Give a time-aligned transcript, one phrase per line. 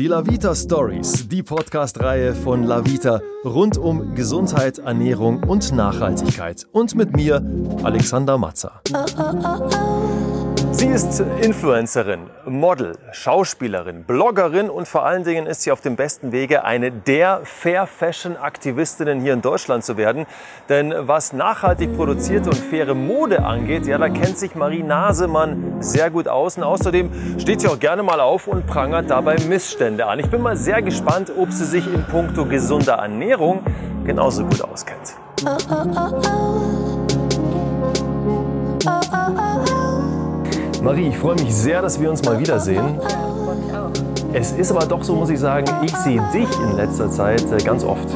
[0.00, 6.66] Die Lavita Stories, die Podcast-Reihe von Lavita rund um Gesundheit, Ernährung und Nachhaltigkeit.
[6.72, 7.44] Und mit mir,
[7.82, 8.80] Alexander Matzer.
[8.94, 10.29] Oh, oh, oh,
[10.72, 16.32] Sie ist Influencerin, Model, Schauspielerin, Bloggerin und vor allen Dingen ist sie auf dem besten
[16.32, 20.26] Wege, eine der Fair Fashion Aktivistinnen hier in Deutschland zu werden.
[20.68, 26.10] Denn was nachhaltig produzierte und faire Mode angeht, ja, da kennt sich Marie Nasemann sehr
[26.10, 26.56] gut aus.
[26.56, 30.18] Und außerdem steht sie auch gerne mal auf und prangert dabei Missstände an.
[30.18, 33.62] Ich bin mal sehr gespannt, ob sie sich in puncto gesunder Ernährung
[34.04, 35.14] genauso gut auskennt.
[35.44, 36.20] Oh, oh,
[38.86, 39.79] oh,
[40.82, 42.98] Marie, ich freue mich sehr, dass wir uns mal wiedersehen.
[44.32, 47.62] Es ist aber doch so, muss ich sagen, ich sehe dich in letzter Zeit äh,
[47.62, 48.08] ganz oft.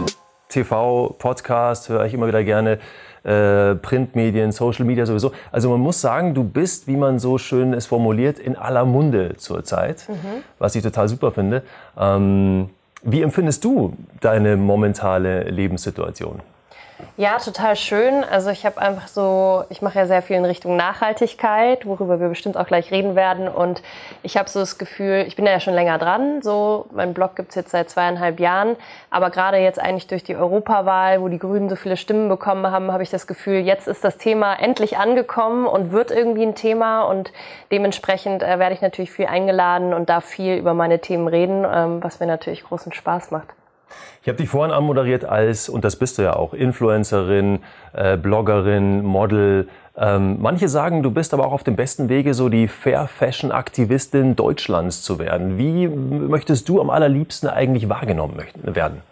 [0.48, 2.78] TV, Podcast höre ich immer wieder gerne,
[3.22, 5.32] äh, Printmedien, Social Media sowieso.
[5.52, 9.36] Also man muss sagen, du bist, wie man so schön es formuliert, in aller Munde
[9.36, 10.42] zurzeit, mhm.
[10.58, 11.62] was ich total super finde.
[11.98, 12.70] Ähm,
[13.02, 16.41] wie empfindest du deine momentane Lebenssituation?
[17.17, 18.23] Ja, total schön.
[18.25, 22.28] Also ich habe einfach so, ich mache ja sehr viel in Richtung Nachhaltigkeit, worüber wir
[22.28, 23.48] bestimmt auch gleich reden werden.
[23.48, 23.83] Und
[24.23, 26.41] ich habe so das Gefühl, ich bin ja schon länger dran.
[26.42, 28.77] So, mein Blog gibt's jetzt seit zweieinhalb Jahren.
[29.11, 32.92] Aber gerade jetzt eigentlich durch die Europawahl, wo die Grünen so viele Stimmen bekommen haben,
[32.92, 37.03] habe ich das Gefühl, jetzt ist das Thema endlich angekommen und wird irgendwie ein Thema.
[37.03, 37.33] Und
[37.73, 42.03] dementsprechend äh, werde ich natürlich viel eingeladen und darf viel über meine Themen reden, ähm,
[42.05, 43.48] was mir natürlich großen Spaß macht.
[44.23, 47.61] Ich habe dich vorhin anmoderiert als, und das bist du ja auch, Influencerin,
[47.92, 49.69] äh, Bloggerin, Model.
[49.97, 53.53] Ähm, manche sagen, du bist aber auch auf dem besten Wege, so die Fair Fashion
[53.53, 55.59] Aktivistin Deutschlands zu werden.
[55.59, 59.03] Wie möchtest du am allerliebsten eigentlich wahrgenommen werden?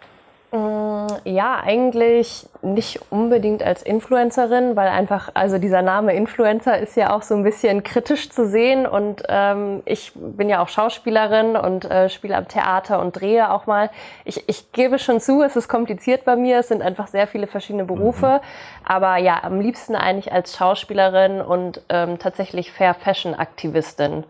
[1.03, 7.13] Mm, ja, eigentlich nicht unbedingt als Influencerin, weil einfach, also dieser Name Influencer ist ja
[7.13, 11.89] auch so ein bisschen kritisch zu sehen und ähm, ich bin ja auch Schauspielerin und
[11.89, 13.89] äh, spiele am Theater und drehe auch mal.
[14.25, 17.47] Ich, ich gebe schon zu, es ist kompliziert bei mir, es sind einfach sehr viele
[17.47, 18.87] verschiedene Berufe, mhm.
[18.87, 24.23] aber ja, am liebsten eigentlich als Schauspielerin und ähm, tatsächlich Fair Fashion Aktivistin,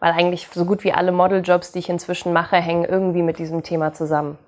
[0.00, 3.62] weil eigentlich so gut wie alle Modeljobs, die ich inzwischen mache, hängen irgendwie mit diesem
[3.62, 4.38] Thema zusammen.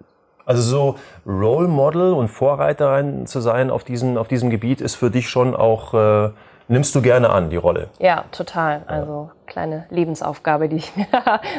[0.50, 5.08] Also so Role Model und Vorreiterin zu sein auf diesem, auf diesem Gebiet ist für
[5.08, 6.30] dich schon auch, äh,
[6.66, 7.86] nimmst du gerne an, die Rolle?
[8.00, 8.82] Ja, total.
[8.88, 11.06] Also kleine Lebensaufgabe, die ich mir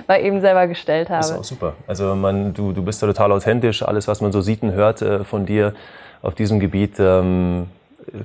[0.08, 1.20] mal eben selber gestellt habe.
[1.20, 1.74] Das ist auch super.
[1.88, 3.82] Also man, du, du bist da total authentisch.
[3.82, 5.74] Alles, was man so sieht und hört äh, von dir
[6.22, 7.70] auf diesem Gebiet, ähm,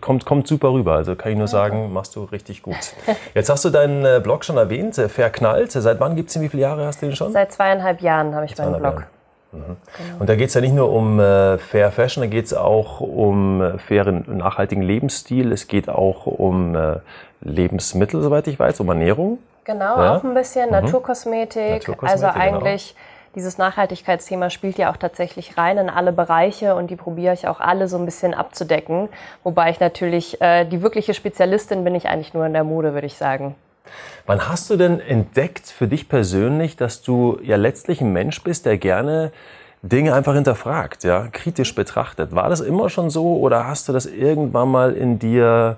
[0.00, 0.94] kommt, kommt super rüber.
[0.94, 2.74] Also kann ich nur sagen, machst du richtig gut.
[3.36, 5.70] Jetzt hast du deinen äh, Blog schon erwähnt, äh, Verknallt.
[5.70, 6.42] Seit wann gibt es den?
[6.42, 7.30] Wie viele Jahre hast du den schon?
[7.30, 8.94] Seit zweieinhalb Jahren habe ich meinen Blog.
[8.94, 9.06] Jahre.
[9.52, 9.76] Mhm.
[9.96, 10.20] Genau.
[10.20, 13.00] Und da geht es ja nicht nur um äh, Fair Fashion, da geht es auch
[13.00, 15.52] um äh, fairen, nachhaltigen Lebensstil.
[15.52, 16.96] Es geht auch um äh,
[17.40, 19.38] Lebensmittel, soweit ich weiß, um Ernährung.
[19.64, 20.16] Genau, ja?
[20.16, 20.66] auch ein bisschen.
[20.66, 20.72] Mhm.
[20.72, 21.88] Naturkosmetik.
[21.88, 22.02] Naturkosmetik.
[22.02, 22.38] Also genau.
[22.38, 23.32] eigentlich genau.
[23.34, 27.60] dieses Nachhaltigkeitsthema spielt ja auch tatsächlich rein in alle Bereiche und die probiere ich auch
[27.60, 29.08] alle so ein bisschen abzudecken.
[29.42, 33.06] Wobei ich natürlich äh, die wirkliche Spezialistin bin ich eigentlich nur in der Mode, würde
[33.06, 33.56] ich sagen.
[34.26, 38.66] Wann hast du denn entdeckt für dich persönlich, dass du ja letztlich ein Mensch bist,
[38.66, 39.32] der gerne
[39.82, 42.34] Dinge einfach hinterfragt, ja, kritisch betrachtet?
[42.34, 45.76] War das immer schon so oder hast du das irgendwann mal in dir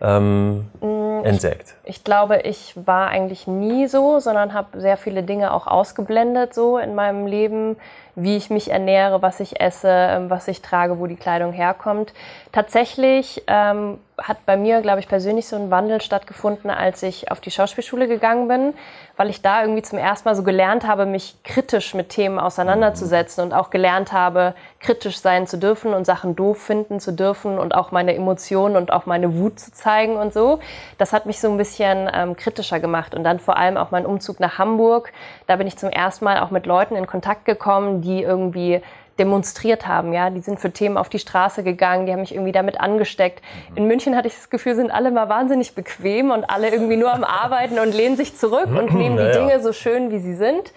[0.00, 1.74] ähm, mm, entdeckt?
[1.84, 6.54] Ich, ich, glaube, ich war eigentlich nie so, sondern habe sehr viele Dinge auch ausgeblendet
[6.54, 7.76] so in meinem Leben,
[8.22, 12.12] wie ich mich ernähre, was ich esse, ähm, was ich trage, wo die Kleidung herkommt.
[12.52, 17.40] Tatsächlich ähm, hat bei mir, glaube ich, persönlich so ein Wandel stattgefunden, als ich auf
[17.40, 18.74] die Schauspielschule gegangen bin,
[19.16, 23.44] weil ich da irgendwie zum ersten Mal so gelernt habe, mich kritisch mit Themen auseinanderzusetzen
[23.44, 27.74] und auch gelernt habe, kritisch sein zu dürfen und Sachen doof finden zu dürfen und
[27.74, 30.58] auch meine Emotionen und auch meine Wut zu zeigen und so.
[30.98, 34.06] Das hat mich so ein bisschen ähm, kritischer gemacht und dann vor allem auch mein
[34.06, 35.12] Umzug nach Hamburg.
[35.48, 38.82] Da bin ich zum ersten Mal auch mit Leuten in Kontakt gekommen, die irgendwie
[39.18, 40.12] demonstriert haben.
[40.12, 43.42] Ja, die sind für Themen auf die Straße gegangen, die haben mich irgendwie damit angesteckt.
[43.74, 47.12] In München hatte ich das Gefühl, sind alle mal wahnsinnig bequem und alle irgendwie nur
[47.12, 50.72] am Arbeiten und lehnen sich zurück und nehmen die Dinge so schön, wie sie sind.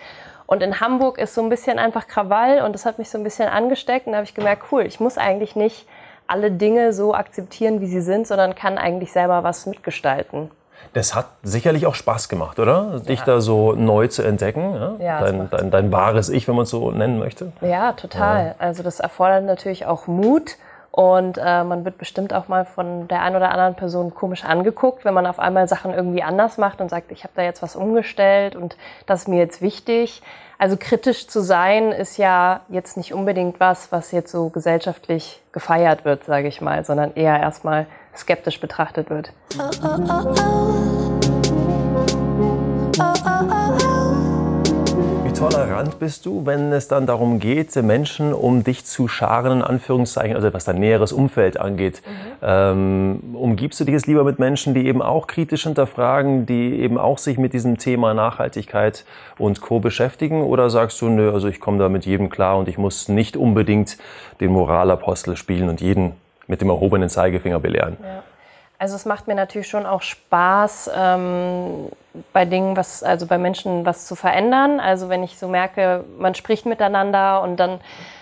[0.47, 3.24] Und in Hamburg ist so ein bisschen einfach Krawall und das hat mich so ein
[3.24, 5.85] bisschen angesteckt und da habe ich gemerkt, cool, ich muss eigentlich nicht
[6.27, 10.50] alle Dinge so akzeptieren, wie sie sind, sondern kann eigentlich selber was mitgestalten.
[10.94, 13.00] Das hat sicherlich auch Spaß gemacht, oder?
[13.00, 13.25] Dich ja.
[13.25, 14.74] da so neu zu entdecken.
[14.74, 14.95] Ja?
[15.00, 17.51] ja dein, dein, dein, wahres Ich, wenn man es so nennen möchte.
[17.62, 18.48] Ja, total.
[18.48, 18.56] Ja.
[18.60, 20.57] Also das erfordert natürlich auch Mut.
[20.92, 25.06] Und äh, man wird bestimmt auch mal von der einen oder anderen Person komisch angeguckt,
[25.06, 27.77] wenn man auf einmal Sachen irgendwie anders macht und sagt, ich habe da jetzt was
[27.77, 28.75] umgestellt und
[29.06, 30.22] das ist mir jetzt wichtig.
[30.57, 36.04] Also kritisch zu sein ist ja jetzt nicht unbedingt was, was jetzt so gesellschaftlich gefeiert
[36.04, 39.34] wird, sage ich mal, sondern eher erstmal skeptisch betrachtet wird.
[45.24, 49.62] Wie tolerant bist du, wenn es dann darum geht, Menschen um dich zu scharen, in
[49.63, 52.04] Anführungszeichen, also was dein näheres Umfeld angeht?
[52.06, 52.12] Mhm.
[52.44, 57.00] Ähm, umgibst du dich jetzt lieber mit Menschen, die eben auch kritisch hinterfragen, die eben
[57.00, 59.06] auch sich mit diesem Thema Nachhaltigkeit
[59.40, 59.80] und Co.
[59.80, 60.44] beschäftigen?
[60.44, 63.36] Oder sagst du, nö, also ich komme da mit jedem klar und ich muss nicht
[63.36, 63.98] unbedingt
[64.42, 66.13] den Moralapostel spielen und jeden
[66.51, 67.98] mit dem erhobenen Zeigefinger belehren?
[68.03, 68.24] Ja.
[68.77, 71.89] Also es macht mir natürlich schon auch Spaß, ähm,
[72.33, 74.80] bei Dingen, was, also bei Menschen was zu verändern.
[74.80, 77.80] Also wenn ich so merke, man spricht miteinander und dann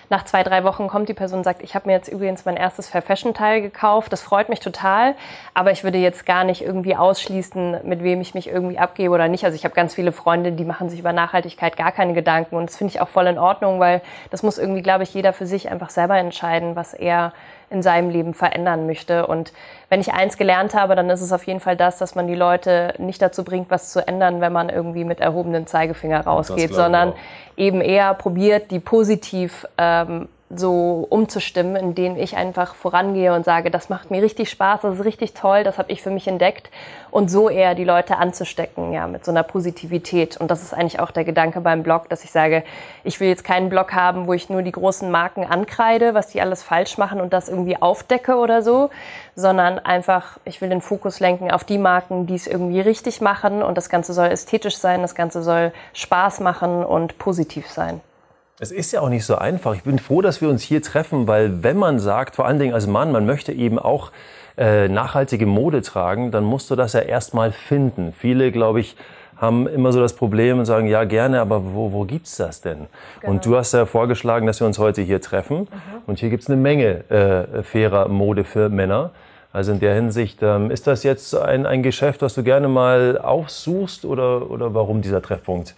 [0.09, 2.57] nach zwei, drei Wochen kommt die Person und sagt, ich habe mir jetzt übrigens mein
[2.57, 4.11] erstes Fair Fashion Teil gekauft.
[4.11, 5.15] Das freut mich total.
[5.53, 9.27] Aber ich würde jetzt gar nicht irgendwie ausschließen, mit wem ich mich irgendwie abgebe oder
[9.27, 9.45] nicht.
[9.45, 12.55] Also ich habe ganz viele Freunde, die machen sich über Nachhaltigkeit gar keine Gedanken.
[12.55, 15.31] Und das finde ich auch voll in Ordnung, weil das muss irgendwie, glaube ich, jeder
[15.31, 17.31] für sich einfach selber entscheiden, was er
[17.69, 19.27] in seinem Leben verändern möchte.
[19.27, 19.53] Und
[19.89, 22.35] wenn ich eins gelernt habe, dann ist es auf jeden Fall das, dass man die
[22.35, 27.13] Leute nicht dazu bringt, was zu ändern, wenn man irgendwie mit erhobenen Zeigefinger rausgeht, sondern
[27.57, 33.89] eben eher probiert, die positiv ähm, so umzustimmen, indem ich einfach vorangehe und sage, das
[33.89, 36.71] macht mir richtig Spaß, das ist richtig toll, das habe ich für mich entdeckt
[37.11, 40.37] und so eher die Leute anzustecken, ja, mit so einer Positivität.
[40.37, 42.63] Und das ist eigentlich auch der Gedanke beim Blog, dass ich sage,
[43.03, 46.41] ich will jetzt keinen Blog haben, wo ich nur die großen Marken ankreide, was die
[46.41, 48.89] alles falsch machen und das irgendwie aufdecke oder so,
[49.35, 53.61] sondern einfach, ich will den Fokus lenken auf die Marken, die es irgendwie richtig machen
[53.61, 58.01] und das Ganze soll ästhetisch sein, das Ganze soll Spaß machen und positiv sein.
[58.61, 59.73] Es ist ja auch nicht so einfach.
[59.73, 62.73] Ich bin froh, dass wir uns hier treffen, weil wenn man sagt, vor allen Dingen
[62.73, 64.11] als Mann, man möchte eben auch
[64.57, 68.11] äh, nachhaltige Mode tragen, dann musst du das ja erstmal finden.
[68.11, 68.97] Viele, glaube ich,
[69.37, 72.87] haben immer so das Problem und sagen, ja gerne, aber wo, wo gibt's das denn?
[73.21, 73.31] Genau.
[73.31, 75.59] Und du hast ja vorgeschlagen, dass wir uns heute hier treffen.
[75.59, 75.67] Mhm.
[76.05, 79.11] Und hier gibt's eine Menge äh, fairer Mode für Männer.
[79.53, 83.17] Also in der Hinsicht, ähm, ist das jetzt ein, ein Geschäft, was du gerne mal
[83.17, 85.75] aufsuchst oder, oder warum dieser Treffpunkt?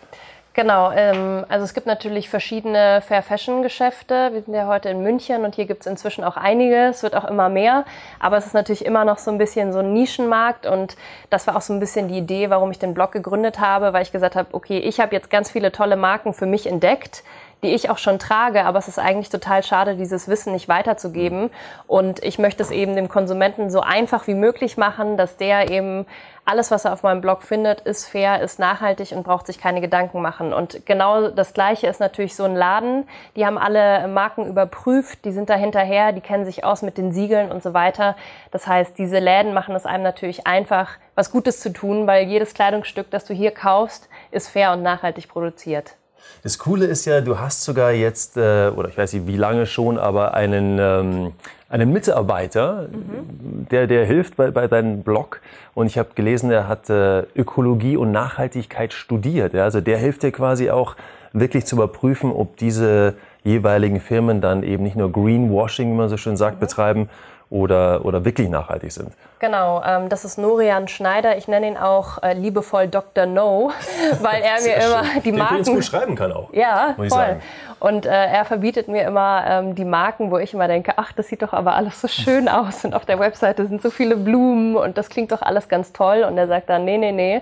[0.54, 4.34] Genau, ähm, also es gibt natürlich verschiedene Fair Fashion Geschäfte.
[4.34, 6.90] Wir sind ja heute in München und hier gibt es inzwischen auch einige.
[6.90, 7.86] Es wird auch immer mehr,
[8.20, 10.98] aber es ist natürlich immer noch so ein bisschen so ein Nischenmarkt und
[11.30, 14.02] das war auch so ein bisschen die Idee, warum ich den Blog gegründet habe, weil
[14.02, 17.24] ich gesagt habe, okay, ich habe jetzt ganz viele tolle Marken für mich entdeckt
[17.64, 21.52] die ich auch schon trage, aber es ist eigentlich total schade, dieses Wissen nicht weiterzugeben.
[21.88, 26.06] Und ich möchte es eben dem Konsumenten so einfach wie möglich machen, dass der eben
[26.44, 29.80] alles, was er auf meinem Blog findet, ist fair, ist nachhaltig und braucht sich keine
[29.80, 30.54] Gedanken machen.
[30.54, 33.08] Und genau das Gleiche ist natürlich so ein Laden.
[33.36, 37.12] Die haben alle Marken überprüft, die sind da hinterher, die kennen sich aus mit den
[37.12, 38.16] Siegeln und so weiter.
[38.50, 42.56] Das heißt, diese Läden machen es einem natürlich einfach, was Gutes zu tun, weil jedes
[42.56, 45.96] Kleidungsstück, das du hier kaufst, ist fair und nachhaltig produziert.
[46.44, 49.66] Das Coole ist ja, du hast sogar jetzt, äh, oder ich weiß nicht wie lange
[49.66, 51.34] schon, aber einen, ähm,
[51.70, 53.68] einen Mitarbeiter, mhm.
[53.70, 55.42] der, der hilft bei, bei deinem Blog.
[55.74, 59.54] Und ich habe gelesen, er hat äh, Ökologie und Nachhaltigkeit studiert.
[59.54, 59.64] Ja?
[59.66, 60.96] Also der hilft dir quasi auch
[61.34, 63.14] wirklich zu überprüfen, ob diese
[63.44, 66.60] jeweiligen Firmen dann eben nicht nur Greenwashing, wie man so schön sagt, mhm.
[66.62, 67.10] betreiben
[67.52, 69.12] oder, oder wirklich nachhaltig sind.
[69.40, 71.38] Genau, ähm, das ist Norian Schneider.
[71.38, 73.26] Ich nenne ihn auch äh, liebevoll Dr.
[73.26, 73.72] No,
[74.22, 75.24] weil er mir immer schön.
[75.24, 75.64] die Marken.
[75.64, 76.54] Den gut schreiben kann auch.
[76.54, 77.10] Ja, voll.
[77.10, 77.42] Sagen.
[77.80, 81.28] Und äh, er verbietet mir immer ähm, die Marken, wo ich immer denke, ach, das
[81.28, 84.78] sieht doch aber alles so schön aus und auf der Webseite sind so viele Blumen
[84.78, 86.24] und das klingt doch alles ganz toll.
[86.24, 87.42] Und er sagt dann, nee, nee, nee, mhm.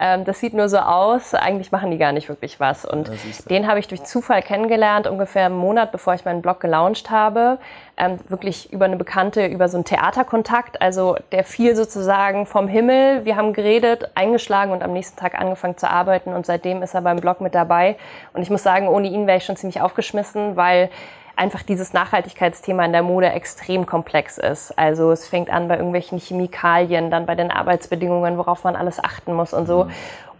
[0.00, 1.32] ähm, das sieht nur so aus.
[1.32, 2.84] Eigentlich machen die gar nicht wirklich was.
[2.84, 3.10] Und
[3.48, 7.58] den habe ich durch Zufall kennengelernt, ungefähr einen Monat bevor ich meinen Blog gelauncht habe.
[7.98, 10.82] Ähm, wirklich über eine Bekannte, über so einen Theaterkontakt.
[10.82, 13.24] Also der fiel sozusagen vom Himmel.
[13.24, 17.00] Wir haben geredet, eingeschlagen und am nächsten Tag angefangen zu arbeiten und seitdem ist er
[17.00, 17.96] beim Blog mit dabei.
[18.34, 20.90] Und ich muss sagen, ohne ihn wäre ich schon ziemlich aufgeschmissen, weil
[21.36, 24.76] einfach dieses Nachhaltigkeitsthema in der Mode extrem komplex ist.
[24.76, 29.34] Also es fängt an bei irgendwelchen Chemikalien, dann bei den Arbeitsbedingungen, worauf man alles achten
[29.34, 29.88] muss und so.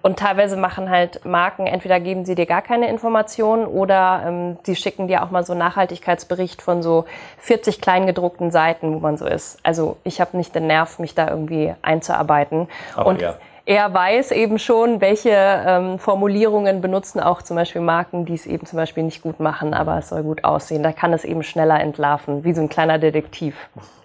[0.06, 4.76] Und teilweise machen halt Marken, entweder geben sie dir gar keine Informationen oder ähm, die
[4.76, 7.06] schicken dir auch mal so einen Nachhaltigkeitsbericht von so
[7.38, 9.58] 40 kleingedruckten Seiten, wo man so ist.
[9.64, 12.68] Also ich habe nicht den Nerv, mich da irgendwie einzuarbeiten.
[12.94, 13.34] Aber und ja.
[13.64, 18.64] er weiß eben schon, welche ähm, Formulierungen benutzen auch zum Beispiel Marken, die es eben
[18.64, 20.84] zum Beispiel nicht gut machen, aber es soll gut aussehen.
[20.84, 23.56] Da kann es eben schneller entlarven, wie so ein kleiner Detektiv.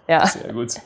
[0.07, 0.25] Ja.
[0.25, 0.81] Sehr gut.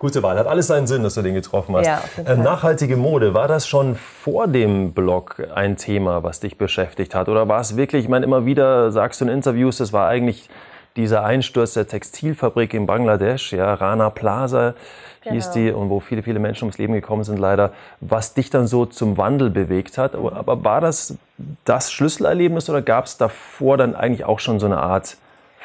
[0.00, 0.38] Gute Wahl.
[0.38, 1.86] Hat alles seinen Sinn, dass du den getroffen hast.
[1.86, 7.14] Ja, äh, nachhaltige Mode, war das schon vor dem Blog ein Thema, was dich beschäftigt
[7.14, 7.28] hat?
[7.28, 10.48] Oder war es wirklich, ich meine, immer wieder sagst du in Interviews, es war eigentlich
[10.96, 14.72] dieser Einsturz der Textilfabrik in Bangladesch, ja, Rana Plaza
[15.20, 15.34] genau.
[15.34, 18.66] hieß die, und wo viele, viele Menschen ums Leben gekommen sind, leider, was dich dann
[18.66, 20.14] so zum Wandel bewegt hat.
[20.14, 21.18] Aber war das
[21.66, 25.18] das Schlüsselerlebnis oder gab es davor dann eigentlich auch schon so eine Art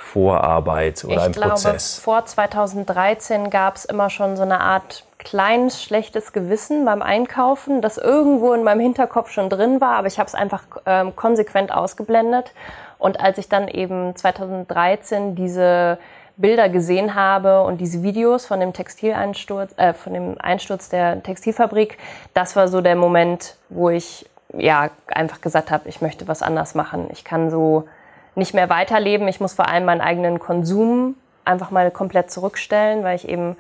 [0.06, 2.00] Vorarbeit oder ich ein glaube, Prozess?
[2.00, 7.98] Vor 2013 gab es immer schon so eine Art kleines schlechtes Gewissen beim Einkaufen, das
[7.98, 12.54] irgendwo in meinem Hinterkopf schon drin war, aber ich habe es einfach ähm, konsequent ausgeblendet.
[13.00, 15.98] Und als ich dann eben 2013 diese
[16.38, 21.98] Bilder gesehen habe und diese Videos von dem Textileinsturz, äh, von dem Einsturz der Textilfabrik,
[22.34, 26.76] das war so der Moment, wo ich ja einfach gesagt habe, ich möchte was anders
[26.76, 27.08] machen.
[27.12, 27.86] Ich kann so
[28.36, 29.28] nicht mehr weiterleben.
[29.28, 33.56] Ich muss vor allem meinen eigenen Konsum einfach mal komplett zurückstellen, weil ich eben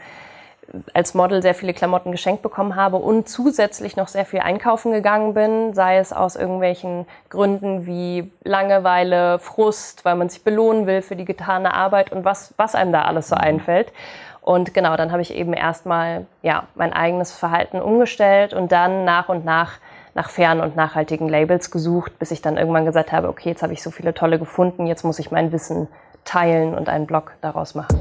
[0.93, 5.33] als Model sehr viele Klamotten geschenkt bekommen habe und zusätzlich noch sehr viel einkaufen gegangen
[5.33, 11.15] bin, sei es aus irgendwelchen Gründen wie Langeweile, Frust, weil man sich belohnen will für
[11.15, 13.93] die getane Arbeit und was, was einem da alles so einfällt.
[14.41, 19.29] Und genau, dann habe ich eben erstmal ja, mein eigenes Verhalten umgestellt und dann nach
[19.29, 19.79] und nach
[20.15, 23.73] nach fairen und nachhaltigen Labels gesucht, bis ich dann irgendwann gesagt habe, okay, jetzt habe
[23.73, 25.89] ich so viele tolle gefunden, jetzt muss ich mein Wissen
[26.23, 27.99] teilen und einen Blog daraus machen.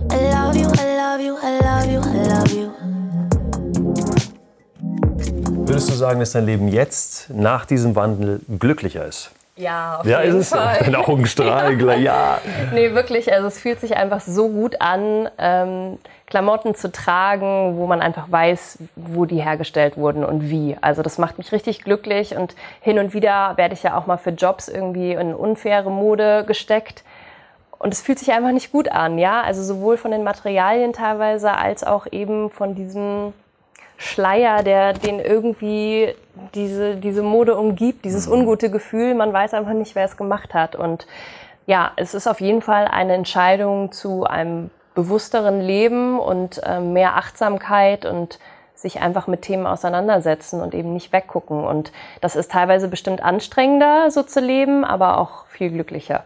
[5.66, 9.32] Würdest du sagen, dass dein Leben jetzt nach diesem Wandel glücklicher ist?
[9.56, 10.78] Ja, auf ja, jeden ist Fall.
[10.80, 10.84] es?
[10.84, 11.94] Deine Augen strahlen, ja.
[11.94, 12.38] ja.
[12.72, 17.86] Nee, wirklich, also es fühlt sich einfach so gut an, ähm, Klamotten zu tragen, wo
[17.86, 20.76] man einfach weiß, wo die hergestellt wurden und wie.
[20.80, 24.16] Also das macht mich richtig glücklich und hin und wieder werde ich ja auch mal
[24.16, 27.04] für Jobs irgendwie in unfaire Mode gesteckt.
[27.78, 29.42] Und es fühlt sich einfach nicht gut an, ja.
[29.42, 33.34] Also sowohl von den Materialien teilweise als auch eben von diesem
[33.98, 36.14] Schleier, der den irgendwie
[36.54, 38.34] diese, diese Mode umgibt, dieses mhm.
[38.34, 40.76] ungute Gefühl, man weiß einfach nicht, wer es gemacht hat.
[40.76, 41.06] Und
[41.66, 47.16] ja, es ist auf jeden Fall eine Entscheidung zu einem bewussteren Leben und äh, mehr
[47.16, 48.38] Achtsamkeit und
[48.74, 51.64] sich einfach mit Themen auseinandersetzen und eben nicht weggucken.
[51.64, 56.24] Und das ist teilweise bestimmt anstrengender, so zu leben, aber auch viel glücklicher.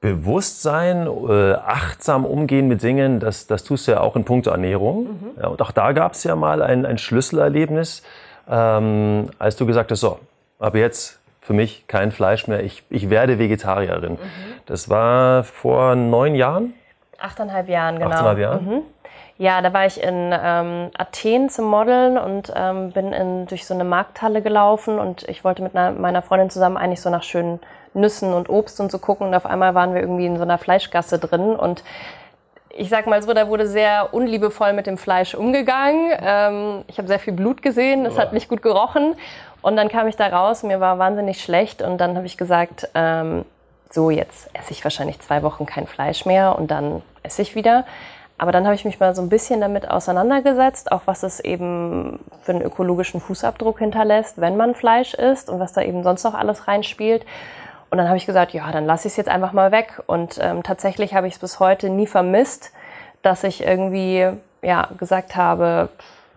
[0.00, 5.02] Bewusstsein, äh, achtsam umgehen mit Dingen, das, das tust du ja auch in puncto Ernährung.
[5.02, 5.30] Mhm.
[5.40, 8.02] Ja, und auch da gab es ja mal ein, ein Schlüsselerlebnis,
[8.50, 10.18] ähm, als du gesagt hast, so,
[10.58, 14.12] ab jetzt für mich kein Fleisch mehr, ich, ich werde Vegetarierin.
[14.12, 14.18] Mhm.
[14.66, 16.74] Das war vor neun Jahren?
[17.18, 18.10] Achteinhalb Jahren, genau.
[18.10, 18.64] Achteinhalb Jahren?
[18.66, 18.82] Mhm.
[19.38, 23.72] Ja, da war ich in ähm, Athen zum Modeln und ähm, bin in, durch so
[23.72, 27.58] eine Markthalle gelaufen und ich wollte mit einer, meiner Freundin zusammen eigentlich so nach schönen
[27.94, 29.28] Nüssen und Obst und so gucken.
[29.28, 31.82] Und auf einmal waren wir irgendwie in so einer Fleischgasse drin und
[32.76, 36.12] ich sag mal so, da wurde sehr unliebevoll mit dem Fleisch umgegangen.
[36.20, 39.16] Ähm, ich habe sehr viel Blut gesehen, es hat nicht gut gerochen.
[39.62, 42.88] Und dann kam ich da raus, mir war wahnsinnig schlecht und dann habe ich gesagt,
[42.94, 43.44] ähm,
[43.90, 47.84] so jetzt esse ich wahrscheinlich zwei Wochen kein Fleisch mehr und dann esse ich wieder.
[48.38, 52.20] Aber dann habe ich mich mal so ein bisschen damit auseinandergesetzt, auch was es eben
[52.40, 56.32] für einen ökologischen Fußabdruck hinterlässt, wenn man Fleisch isst und was da eben sonst noch
[56.32, 57.26] alles reinspielt.
[57.90, 60.00] Und dann habe ich gesagt, ja, dann lasse ich es jetzt einfach mal weg.
[60.06, 62.72] Und ähm, tatsächlich habe ich es bis heute nie vermisst,
[63.22, 64.28] dass ich irgendwie
[64.62, 65.88] ja, gesagt habe,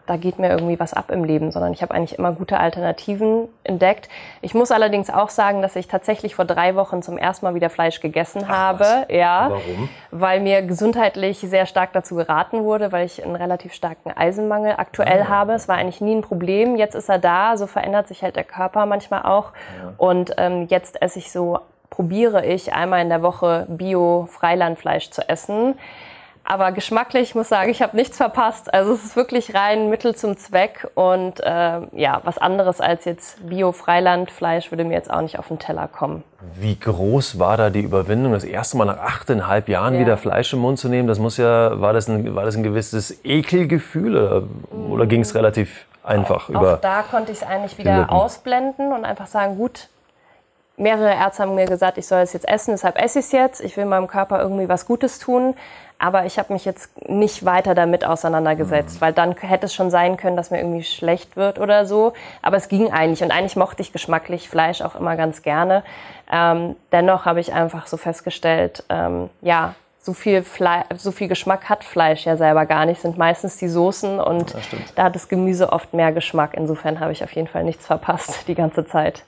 [0.05, 3.47] da geht mir irgendwie was ab im Leben, sondern ich habe eigentlich immer gute Alternativen
[3.63, 4.09] entdeckt.
[4.41, 7.69] Ich muss allerdings auch sagen, dass ich tatsächlich vor drei Wochen zum ersten Mal wieder
[7.69, 8.83] Fleisch gegessen Ach, habe.
[8.83, 9.05] Was?
[9.09, 9.49] Ja.
[9.49, 9.89] Warum?
[10.11, 15.21] Weil mir gesundheitlich sehr stark dazu geraten wurde, weil ich einen relativ starken Eisenmangel aktuell
[15.21, 15.29] ah.
[15.29, 15.53] habe.
[15.53, 16.75] Es war eigentlich nie ein Problem.
[16.75, 17.55] Jetzt ist er da.
[17.55, 19.53] So verändert sich halt der Körper manchmal auch.
[19.81, 19.93] Ja.
[19.97, 25.75] Und ähm, jetzt esse ich so, probiere ich einmal in der Woche Bio-Freilandfleisch zu essen.
[26.45, 28.73] Aber geschmacklich muss sagen, ich habe nichts verpasst.
[28.73, 33.47] Also es ist wirklich rein Mittel zum Zweck und äh, ja, was anderes als jetzt
[33.47, 36.23] Bio-Freilandfleisch würde mir jetzt auch nicht auf den Teller kommen.
[36.55, 40.01] Wie groß war da die Überwindung, das erste Mal nach achteinhalb Jahren ja.
[40.01, 41.07] wieder Fleisch im Mund zu nehmen?
[41.07, 44.43] Das muss ja, war das ein, war das ein gewisses Ekelgefühl oder,
[44.89, 46.49] oder ging es relativ einfach?
[46.49, 49.87] Auch, über auch da konnte ich es eigentlich wieder ausblenden und einfach sagen, gut,
[50.77, 53.61] mehrere Ärzte haben mir gesagt, ich soll es jetzt essen, deshalb esse ich es jetzt.
[53.61, 55.55] Ich will meinem Körper irgendwie was Gutes tun.
[55.99, 59.01] Aber ich habe mich jetzt nicht weiter damit auseinandergesetzt, mhm.
[59.01, 62.13] weil dann hätte es schon sein können, dass mir irgendwie schlecht wird oder so.
[62.41, 63.23] Aber es ging eigentlich.
[63.23, 65.83] Und eigentlich mochte ich geschmacklich Fleisch auch immer ganz gerne.
[66.31, 71.69] Ähm, dennoch habe ich einfach so festgestellt, ähm, ja, so viel, Fle so viel Geschmack
[71.69, 74.53] hat Fleisch ja selber gar nicht, sind meistens die Soßen und
[74.95, 76.55] da hat das Gemüse oft mehr Geschmack.
[76.55, 79.23] Insofern habe ich auf jeden Fall nichts verpasst die ganze Zeit.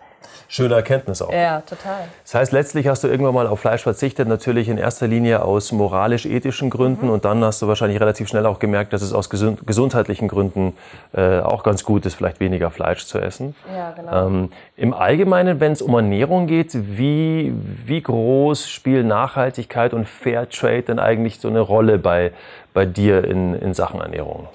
[0.47, 1.31] Schöne Erkenntnis auch.
[1.31, 2.07] Ja, total.
[2.23, 5.71] Das heißt, letztlich hast du irgendwann mal auf Fleisch verzichtet, natürlich in erster Linie aus
[5.71, 7.07] moralisch-ethischen Gründen.
[7.07, 7.13] Mhm.
[7.13, 10.77] Und dann hast du wahrscheinlich relativ schnell auch gemerkt, dass es aus gesund gesundheitlichen Gründen
[11.13, 13.55] äh, auch ganz gut ist, vielleicht weniger Fleisch zu essen.
[13.73, 14.27] Ja, genau.
[14.27, 17.53] Ähm, Im Allgemeinen, wenn es um Ernährung geht, wie,
[17.85, 22.31] wie groß spielen Nachhaltigkeit und Fairtrade denn eigentlich so eine Rolle bei,
[22.73, 24.47] bei dir in, in Sachen Ernährung?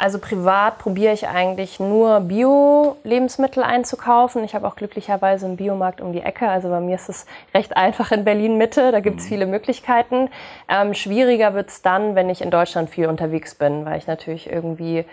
[0.00, 4.42] Also privat probiere ich eigentlich nur Bio-Lebensmittel einzukaufen.
[4.44, 6.48] Ich habe auch glücklicherweise einen Biomarkt um die Ecke.
[6.48, 8.92] Also bei mir ist es recht einfach in Berlin-Mitte.
[8.92, 9.28] Da gibt es mhm.
[9.28, 10.30] viele Möglichkeiten.
[10.70, 14.50] Ähm, schwieriger wird es dann, wenn ich in Deutschland viel unterwegs bin, weil ich natürlich
[14.50, 15.04] irgendwie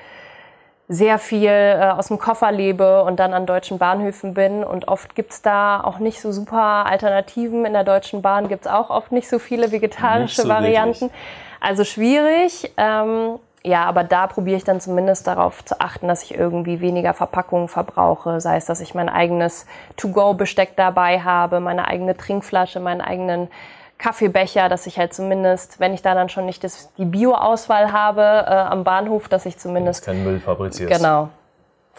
[0.87, 4.63] sehr viel äh, aus dem Koffer lebe und dann an deutschen Bahnhöfen bin.
[4.63, 7.65] Und oft gibt's da auch nicht so super Alternativen.
[7.65, 11.01] In der Deutschen Bahn gibt's auch oft nicht so viele vegetarische so Varianten.
[11.01, 11.21] Wirklich.
[11.59, 12.71] Also schwierig.
[12.77, 17.13] Ähm, ja, aber da probiere ich dann zumindest darauf zu achten, dass ich irgendwie weniger
[17.13, 18.39] Verpackungen verbrauche.
[18.39, 19.65] Sei es, dass ich mein eigenes
[19.97, 23.49] To-Go-Besteck dabei habe, meine eigene Trinkflasche, meinen eigenen
[23.97, 28.21] Kaffeebecher, dass ich halt zumindest, wenn ich da dann schon nicht das, die Bio-Auswahl habe
[28.21, 30.05] äh, am Bahnhof, dass ich zumindest.
[30.05, 30.93] Kein Müll fabrizierst.
[30.93, 31.29] Genau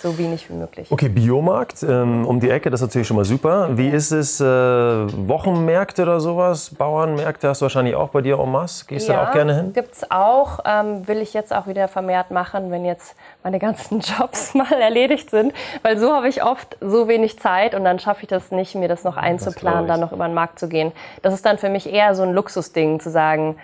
[0.00, 0.90] so wenig wie möglich.
[0.90, 3.76] Okay, Biomarkt ähm, um die Ecke, das ist natürlich schon mal super.
[3.76, 8.50] Wie ist es, äh, Wochenmärkte oder sowas, Bauernmärkte hast du wahrscheinlich auch bei dir en
[8.50, 8.84] masse?
[8.86, 9.72] Gehst ja, du da auch gerne hin?
[9.72, 10.60] gibt es auch.
[10.64, 15.30] Ähm, will ich jetzt auch wieder vermehrt machen, wenn jetzt meine ganzen Jobs mal erledigt
[15.30, 15.52] sind.
[15.82, 18.88] Weil so habe ich oft so wenig Zeit und dann schaffe ich das nicht, mir
[18.88, 20.92] das noch einzuplanen, dann noch über den Markt zu gehen.
[21.22, 23.56] Das ist dann für mich eher so ein Luxusding, zu sagen,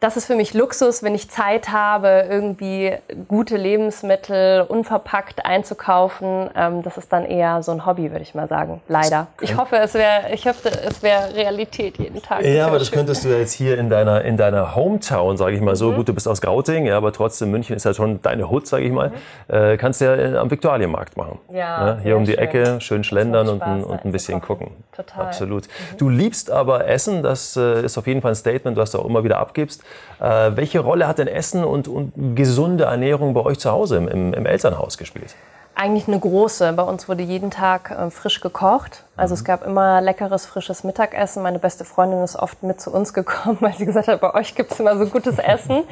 [0.00, 2.94] das ist für mich Luxus, wenn ich Zeit habe, irgendwie
[3.26, 6.50] gute Lebensmittel unverpackt einzukaufen.
[6.54, 8.80] Ähm, das ist dann eher so ein Hobby, würde ich mal sagen.
[8.86, 9.26] Leider.
[9.40, 12.44] Ich hoffe, es wäre, ich hoffe, es wäre Realität jeden Tag.
[12.44, 12.98] Ja, aber das schön.
[12.98, 15.90] könntest du jetzt hier in deiner, in deiner Hometown, sage ich mal so.
[15.90, 15.96] Mhm.
[15.96, 18.84] Gut, du bist aus Gauting, ja, aber trotzdem München ist ja schon deine Hut, sage
[18.84, 19.10] ich mal.
[19.10, 19.54] Mhm.
[19.54, 21.40] Äh, kannst du ja äh, am Viktualienmarkt machen.
[21.52, 21.56] Ja.
[21.58, 22.00] ja ne?
[22.04, 22.40] hier um die schön.
[22.40, 24.70] Ecke, schön schlendern und, ein, und ein bisschen gucken.
[24.94, 25.26] Total.
[25.26, 25.64] Absolut.
[25.66, 25.96] Mhm.
[25.98, 29.04] Du liebst aber Essen, das äh, ist auf jeden Fall ein Statement, was du auch
[29.04, 29.82] immer wieder abgibst.
[30.20, 34.34] Äh, welche Rolle hat denn Essen und, und gesunde Ernährung bei euch zu Hause im,
[34.34, 35.34] im Elternhaus gespielt?
[35.80, 36.72] Eigentlich eine große.
[36.72, 39.04] Bei uns wurde jeden Tag äh, frisch gekocht.
[39.16, 39.38] Also mhm.
[39.38, 41.40] es gab immer leckeres, frisches Mittagessen.
[41.44, 44.56] Meine beste Freundin ist oft mit zu uns gekommen, weil sie gesagt hat, bei euch
[44.56, 45.84] gibt es immer so gutes Essen.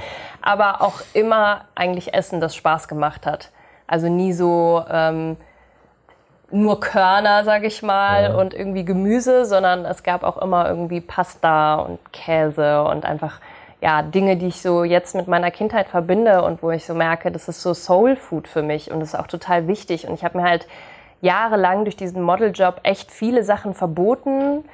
[0.42, 3.50] Aber auch immer eigentlich Essen, das Spaß gemacht hat.
[3.86, 5.36] Also nie so ähm,
[6.50, 8.34] nur Körner, sag ich mal, ja.
[8.34, 13.40] und irgendwie Gemüse, sondern es gab auch immer irgendwie Pasta und Käse und einfach
[13.80, 17.30] ja, Dinge, die ich so jetzt mit meiner Kindheit verbinde und wo ich so merke,
[17.30, 20.08] das ist so Soul Food für mich und das ist auch total wichtig.
[20.08, 20.66] Und ich habe mir halt
[21.20, 24.64] jahrelang durch diesen Modeljob echt viele Sachen verboten,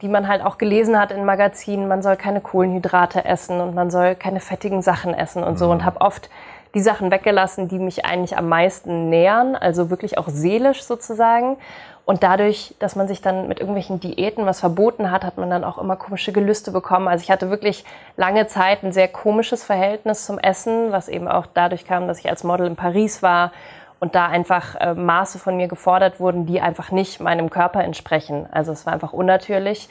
[0.00, 1.88] die man halt auch gelesen hat in Magazinen.
[1.88, 5.70] Man soll keine Kohlenhydrate essen und man soll keine fettigen Sachen essen und so.
[5.70, 5.84] Und mhm.
[5.84, 6.28] habe oft
[6.74, 11.58] die Sachen weggelassen, die mich eigentlich am meisten nähern, also wirklich auch seelisch sozusagen.
[12.04, 15.62] Und dadurch, dass man sich dann mit irgendwelchen Diäten was verboten hat, hat man dann
[15.62, 17.06] auch immer komische Gelüste bekommen.
[17.06, 17.84] Also ich hatte wirklich
[18.16, 22.28] lange Zeit ein sehr komisches Verhältnis zum Essen, was eben auch dadurch kam, dass ich
[22.28, 23.52] als Model in Paris war
[24.00, 28.48] und da einfach äh, Maße von mir gefordert wurden, die einfach nicht meinem Körper entsprechen.
[28.50, 29.88] Also es war einfach unnatürlich.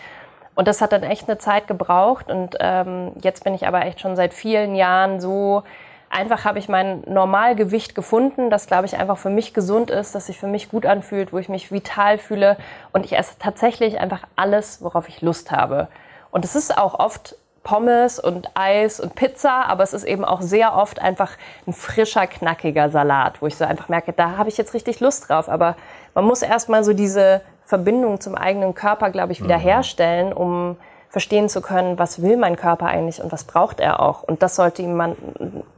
[0.53, 2.29] Und das hat dann echt eine Zeit gebraucht.
[2.29, 5.63] Und ähm, jetzt bin ich aber echt schon seit vielen Jahren so
[6.11, 10.27] einfach habe ich mein Normalgewicht gefunden, das glaube ich einfach für mich gesund ist, dass
[10.27, 12.57] sich für mich gut anfühlt, wo ich mich vital fühle
[12.91, 15.87] und ich esse tatsächlich einfach alles, worauf ich Lust habe.
[16.31, 20.41] Und es ist auch oft Pommes und Eis und Pizza, aber es ist eben auch
[20.41, 21.31] sehr oft einfach
[21.67, 25.29] ein frischer, knackiger Salat, wo ich so einfach merke, da habe ich jetzt richtig Lust
[25.29, 25.47] drauf.
[25.47, 25.75] Aber
[26.15, 29.61] man muss erstmal so diese Verbindung zum eigenen Körper, glaube ich, wieder mhm.
[29.61, 30.75] herstellen, um
[31.11, 34.23] verstehen zu können, was will mein Körper eigentlich und was braucht er auch.
[34.23, 35.17] Und das sollte ihm man,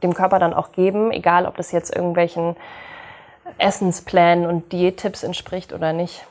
[0.02, 2.54] dem Körper dann auch geben, egal ob das jetzt irgendwelchen
[3.58, 6.24] Essensplänen und Diättipps entspricht oder nicht.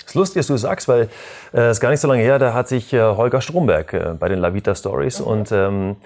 [0.00, 1.08] Das ist lustig, dass du das sagst, weil
[1.52, 4.14] es äh, ist gar nicht so lange her, da hat sich äh, Holger Stromberg äh,
[4.18, 5.26] bei den Lavita Stories mhm.
[5.26, 5.96] und ähm,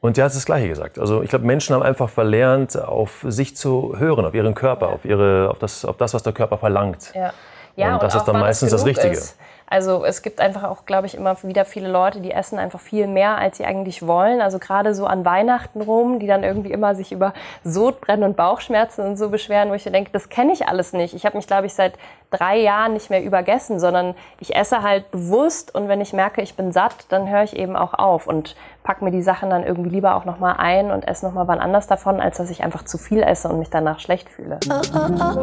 [0.00, 0.98] und der hat das Gleiche gesagt.
[0.98, 5.06] Also ich glaube, Menschen haben einfach verlernt, auf sich zu hören, auf ihren Körper, auf,
[5.06, 7.10] ihre, auf, das, auf das, was der Körper verlangt.
[7.14, 7.32] Ja.
[7.74, 9.14] Ja, und, und das ist dann meistens das Richtige.
[9.14, 9.38] Ist.
[9.74, 13.08] Also es gibt einfach auch, glaube ich, immer wieder viele Leute, die essen einfach viel
[13.08, 14.40] mehr, als sie eigentlich wollen.
[14.40, 17.34] Also gerade so an Weihnachten rum, die dann irgendwie immer sich über
[17.64, 21.12] Sodbrennen und Bauchschmerzen und so beschweren, wo ich denke, das kenne ich alles nicht.
[21.12, 21.94] Ich habe mich, glaube ich, seit
[22.30, 26.54] drei Jahren nicht mehr übergessen, sondern ich esse halt bewusst und wenn ich merke, ich
[26.54, 29.90] bin satt, dann höre ich eben auch auf und pack mir die Sachen dann irgendwie
[29.90, 32.96] lieber auch nochmal ein und esse nochmal wann anders davon, als dass ich einfach zu
[32.96, 34.60] viel esse und mich danach schlecht fühle.
[34.70, 35.34] Oh, oh, oh,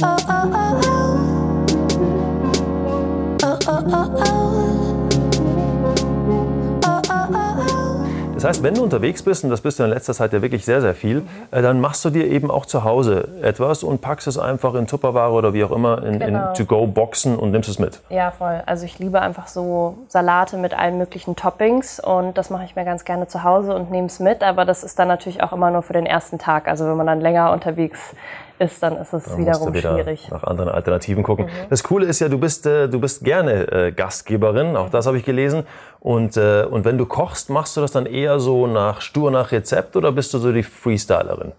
[0.00, 0.95] oh, oh, oh.
[8.36, 10.64] Das heißt, wenn du unterwegs bist, und das bist du in letzter Zeit ja wirklich
[10.64, 14.28] sehr, sehr viel, äh, dann machst du dir eben auch zu Hause etwas und packst
[14.28, 16.50] es einfach in Tupperware oder wie auch immer in, genau.
[16.50, 18.00] in To-Go-Boxen und nimmst es mit.
[18.08, 18.62] Ja, voll.
[18.66, 22.84] Also ich liebe einfach so Salate mit allen möglichen Toppings und das mache ich mir
[22.84, 24.44] ganz gerne zu Hause und nehme es mit.
[24.44, 26.68] Aber das ist dann natürlich auch immer nur für den ersten Tag.
[26.68, 28.14] Also wenn man dann länger unterwegs
[28.58, 30.30] ist, dann ist es dann wiederum wieder schwierig.
[30.30, 31.46] Nach anderen Alternativen gucken.
[31.46, 31.68] Mhm.
[31.70, 35.18] Das Coole ist ja, du bist, äh, du bist gerne äh, Gastgeberin, auch das habe
[35.18, 35.66] ich gelesen.
[36.00, 39.52] Und, äh, und wenn du kochst, machst du das dann eher so nach stur nach
[39.52, 41.52] Rezept oder bist du so die Freestylerin?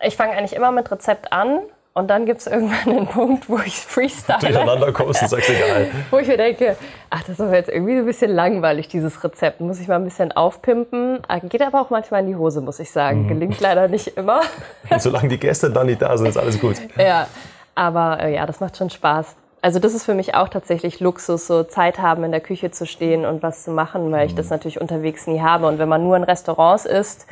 [0.00, 1.60] Ich fange eigentlich immer mit Rezept an
[1.94, 4.38] und dann gibt es irgendwann einen Punkt, wo ich freestyle.
[4.38, 5.90] Durcheinander kommst und sagst, egal.
[6.10, 6.76] wo ich mir denke,
[7.10, 9.60] ach, das ist aber jetzt irgendwie ein bisschen langweilig, dieses Rezept.
[9.60, 11.20] Muss ich mal ein bisschen aufpimpen.
[11.28, 13.24] Ah, geht aber auch manchmal in die Hose, muss ich sagen.
[13.24, 13.28] Mhm.
[13.28, 14.40] Gelingt leider nicht immer.
[14.88, 16.76] Und solange die Gäste dann nicht da sind, ist alles gut.
[16.96, 17.26] Ja,
[17.74, 19.34] aber äh, ja, das macht schon Spaß.
[19.60, 22.86] Also das ist für mich auch tatsächlich Luxus, so Zeit haben, in der Küche zu
[22.86, 24.52] stehen und was zu machen, weil ich das mhm.
[24.52, 25.66] natürlich unterwegs nie habe.
[25.66, 27.26] Und wenn man nur in Restaurants isst,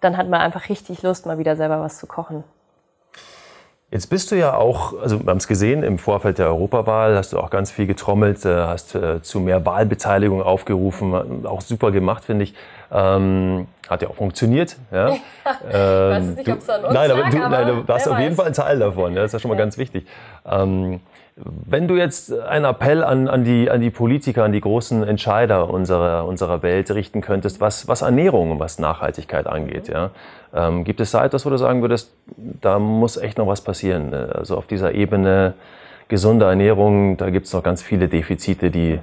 [0.00, 2.44] dann hat man einfach richtig Lust, mal wieder selber was zu kochen.
[3.94, 7.32] Jetzt bist du ja auch, also wir haben es gesehen, im Vorfeld der Europawahl hast
[7.32, 12.24] du auch ganz viel getrommelt, äh, hast äh, zu mehr Wahlbeteiligung aufgerufen, auch super gemacht,
[12.24, 12.54] finde ich.
[12.96, 14.76] Ähm, hat ja auch funktioniert.
[14.92, 15.08] Ja.
[15.08, 15.18] ähm,
[15.72, 18.46] weiß nicht, ob es an uns nein, aber du, nein, du warst auf jeden Fall
[18.46, 19.14] ein Teil davon.
[19.14, 19.64] Ja, das ist ja schon mal ja.
[19.64, 20.06] ganz wichtig.
[20.46, 21.00] Ähm,
[21.36, 25.68] wenn du jetzt einen Appell an, an, die, an die Politiker, an die großen Entscheider
[25.68, 30.10] unserer, unserer Welt richten könntest, was, was Ernährung und was Nachhaltigkeit angeht, ja,
[30.54, 34.14] ähm, gibt es da etwas, wo du sagen würdest, da muss echt noch was passieren?
[34.14, 35.54] Also auf dieser Ebene
[36.06, 39.00] gesunde Ernährung, da gibt es noch ganz viele Defizite, die,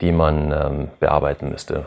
[0.00, 1.84] die man ähm, bearbeiten müsste.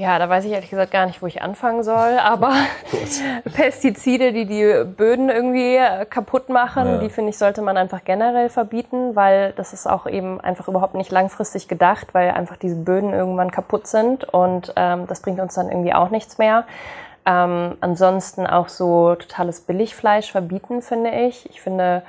[0.00, 2.18] Ja, da weiß ich ehrlich gesagt gar nicht, wo ich anfangen soll.
[2.18, 2.54] Aber
[3.54, 6.98] Pestizide, die die Böden irgendwie kaputt machen, ja.
[6.98, 10.94] die finde ich, sollte man einfach generell verbieten, weil das ist auch eben einfach überhaupt
[10.94, 15.56] nicht langfristig gedacht, weil einfach diese Böden irgendwann kaputt sind und ähm, das bringt uns
[15.56, 16.64] dann irgendwie auch nichts mehr.
[17.26, 21.46] Ähm, ansonsten auch so totales Billigfleisch verbieten, finde ich.
[21.50, 22.02] Ich finde,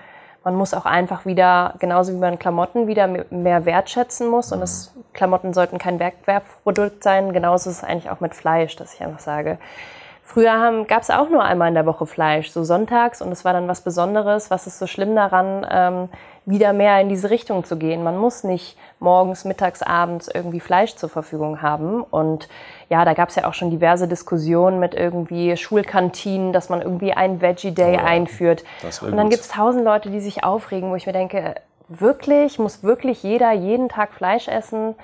[0.43, 4.51] man muss auch einfach wieder, genauso wie man Klamotten wieder mehr wertschätzen muss.
[4.51, 7.31] Und das, Klamotten sollten kein Wegwerfprodukt sein.
[7.31, 9.59] Genauso ist es eigentlich auch mit Fleisch, dass ich einfach sage,
[10.33, 13.51] Früher gab es auch nur einmal in der Woche Fleisch, so sonntags, und es war
[13.51, 14.49] dann was Besonderes.
[14.49, 16.09] Was ist so schlimm daran, ähm,
[16.45, 18.01] wieder mehr in diese Richtung zu gehen?
[18.01, 22.01] Man muss nicht morgens, mittags, abends irgendwie Fleisch zur Verfügung haben.
[22.01, 22.47] Und
[22.91, 27.13] ja, da gab es ja auch schon diverse Diskussionen mit irgendwie Schulkantinen, dass man irgendwie
[27.13, 28.65] einen Veggie Day oh, einführt.
[28.99, 31.55] Und dann gibt es tausend Leute, die sich aufregen, wo ich mir denke,
[31.87, 34.95] wirklich, muss wirklich jeder jeden Tag Fleisch essen?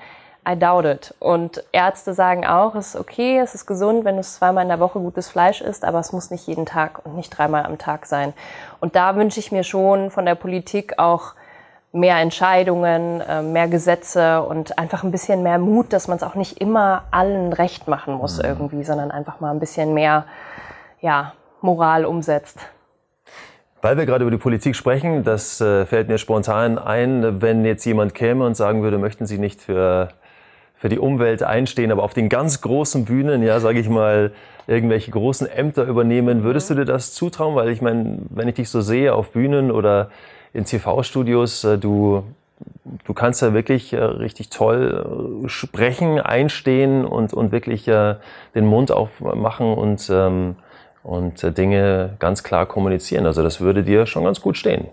[0.46, 1.14] I doubt it.
[1.18, 4.80] Und Ärzte sagen auch, es ist okay, es ist gesund, wenn du zweimal in der
[4.80, 8.04] Woche gutes Fleisch isst, aber es muss nicht jeden Tag und nicht dreimal am Tag
[8.04, 8.34] sein.
[8.80, 11.32] Und da wünsche ich mir schon von der Politik auch
[11.92, 16.34] mehr Entscheidungen, äh, mehr Gesetze und einfach ein bisschen mehr Mut, dass man es auch
[16.34, 18.44] nicht immer allen recht machen muss mhm.
[18.44, 20.24] irgendwie, sondern einfach mal ein bisschen mehr
[21.00, 22.58] ja, Moral umsetzt.
[23.80, 27.84] Weil wir gerade über die Politik sprechen, das äh, fällt mir spontan ein, wenn jetzt
[27.84, 30.08] jemand käme und sagen würde, möchten Sie nicht für
[30.78, 34.32] für die Umwelt einstehen, aber auf den ganz großen Bühnen, ja, sage ich mal,
[34.68, 36.44] irgendwelche großen Ämter übernehmen.
[36.44, 37.56] Würdest du dir das zutrauen?
[37.56, 40.10] Weil ich meine, wenn ich dich so sehe auf Bühnen oder
[40.58, 42.24] in TV-Studios, äh, du,
[43.04, 48.90] du kannst ja wirklich äh, richtig toll äh, sprechen, einstehen und, und wirklich den Mund
[48.90, 50.56] aufmachen und, ähm,
[51.02, 53.24] und Dinge ganz klar kommunizieren.
[53.24, 54.88] Also das würde dir schon ganz gut stehen.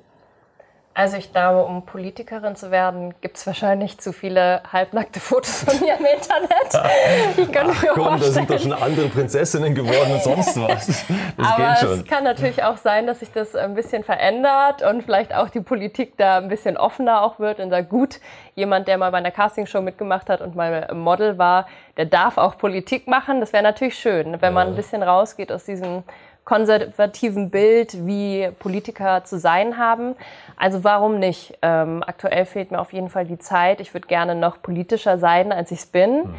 [0.97, 5.77] Also ich glaube, um Politikerin zu werden, gibt es wahrscheinlich zu viele halbnackte Fotos von
[5.81, 6.55] mir im Internet.
[7.37, 8.19] Ich kann Ach, mir komm, vorstellen.
[8.21, 10.87] da sind doch schon andere Prinzessinnen geworden und sonst was.
[10.87, 11.05] Das
[11.37, 11.99] Aber geht schon.
[11.99, 15.59] es kann natürlich auch sein, dass sich das ein bisschen verändert und vielleicht auch die
[15.59, 18.21] Politik da ein bisschen offener auch wird und sagt, gut,
[18.55, 22.57] jemand, der mal bei einer Castingshow mitgemacht hat und mal Model war, der darf auch
[22.57, 23.41] Politik machen.
[23.41, 26.03] Das wäre natürlich schön, wenn man ein bisschen rausgeht aus diesem
[26.45, 30.15] konservativen Bild, wie Politiker zu sein haben.
[30.55, 31.57] Also warum nicht?
[31.61, 33.81] Ähm, aktuell fehlt mir auf jeden Fall die Zeit.
[33.81, 36.19] Ich würde gerne noch politischer sein, als ich es bin.
[36.19, 36.35] Mhm.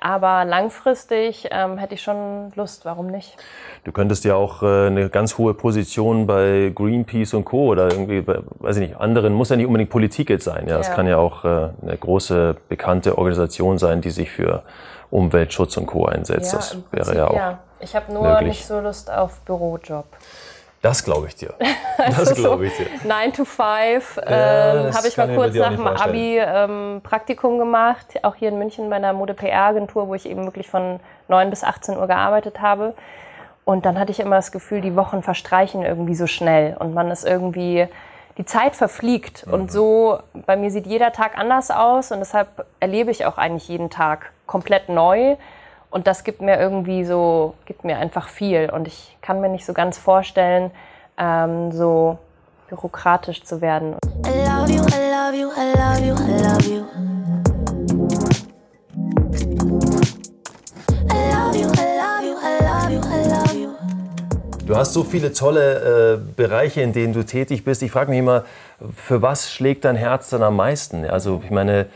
[0.00, 3.36] Aber langfristig ähm, hätte ich schon Lust, warum nicht?
[3.84, 7.68] Du könntest ja auch äh, eine ganz hohe Position bei Greenpeace und Co.
[7.68, 10.66] oder irgendwie, bei, weiß ich nicht, anderen, muss ja nicht unbedingt Politik jetzt sein.
[10.68, 10.94] Ja, es ja.
[10.94, 14.64] kann ja auch äh, eine große, bekannte Organisation sein, die sich für
[15.10, 16.06] Umweltschutz und Co.
[16.06, 16.52] einsetzt.
[16.52, 17.36] Ja, das wäre ja auch.
[17.36, 17.58] Ja.
[17.80, 18.48] Ich habe nur möglich.
[18.48, 20.06] nicht so Lust auf Bürojob.
[20.84, 21.54] Das glaube ich dir.
[21.96, 22.86] Das glaube ich dir.
[23.04, 28.34] 9 to 5 äh, habe ich mal kurz nach dem Abi ähm, Praktikum gemacht, auch
[28.34, 32.06] hier in München bei einer Mode-PR-Agentur, wo ich eben wirklich von 9 bis 18 Uhr
[32.08, 32.94] gearbeitet habe.
[33.64, 37.10] Und dann hatte ich immer das Gefühl, die Wochen verstreichen irgendwie so schnell und man
[37.10, 37.88] ist irgendwie,
[38.36, 39.46] die Zeit verfliegt.
[39.46, 39.54] Mhm.
[39.54, 43.68] Und so, bei mir sieht jeder Tag anders aus und deshalb erlebe ich auch eigentlich
[43.68, 45.36] jeden Tag komplett neu.
[45.90, 48.70] Und das gibt mir irgendwie so, gibt mir einfach viel.
[48.70, 50.70] Und ich kann mir nicht so ganz vorstellen,
[51.16, 52.18] ähm, so
[52.68, 53.96] bürokratisch zu werden.
[54.26, 56.84] I love you, I love you, I love you, I love you.
[64.66, 67.82] Du hast so viele tolle äh, Bereiche, in denen du tätig bist.
[67.82, 68.44] Ich frage mich immer,
[68.96, 71.04] für was schlägt dein Herz dann am meisten?
[71.04, 71.86] Also ich meine,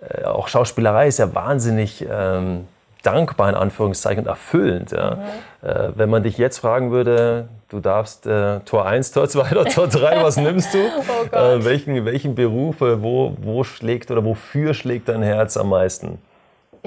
[0.00, 2.66] äh, auch Schauspielerei ist ja wahnsinnig ähm,
[3.02, 4.92] dankbar in Anführungszeichen und erfüllend.
[4.92, 5.16] Ja.
[5.16, 5.68] Mhm.
[5.68, 9.64] Äh, wenn man dich jetzt fragen würde, du darfst äh, Tor 1, Tor 2 oder
[9.66, 10.78] Tor 3, was nimmst du?
[10.78, 16.18] Oh äh, welchen, welchen Beruf, wo, wo schlägt oder wofür schlägt dein Herz am meisten?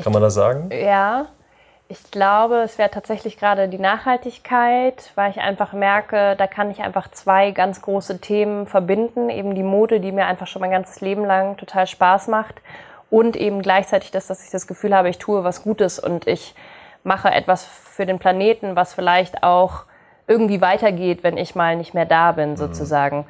[0.03, 0.69] Kann man das sagen?
[0.71, 1.27] Ja,
[1.91, 6.81] ich glaube, es wäre tatsächlich gerade die Nachhaltigkeit, weil ich einfach merke, da kann ich
[6.81, 9.29] einfach zwei ganz große Themen verbinden.
[9.29, 12.61] Eben die Mode, die mir einfach schon mein ganzes Leben lang total Spaß macht.
[13.09, 16.53] Und eben gleichzeitig das, dass ich das Gefühl habe, ich tue was Gutes und ich
[17.03, 19.85] mache etwas für den Planeten, was vielleicht auch
[20.27, 22.57] irgendwie weitergeht, wenn ich mal nicht mehr da bin, mhm.
[22.57, 23.17] sozusagen.
[23.17, 23.25] Mhm.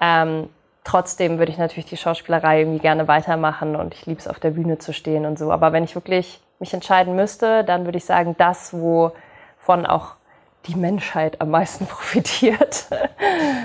[0.00, 0.48] Ähm,
[0.84, 4.50] trotzdem würde ich natürlich die Schauspielerei irgendwie gerne weitermachen und ich liebe es, auf der
[4.50, 5.50] Bühne zu stehen und so.
[5.50, 10.14] Aber wenn ich wirklich mich entscheiden müsste, dann würde ich sagen, das, wovon auch
[10.66, 12.86] die Menschheit am meisten profitiert.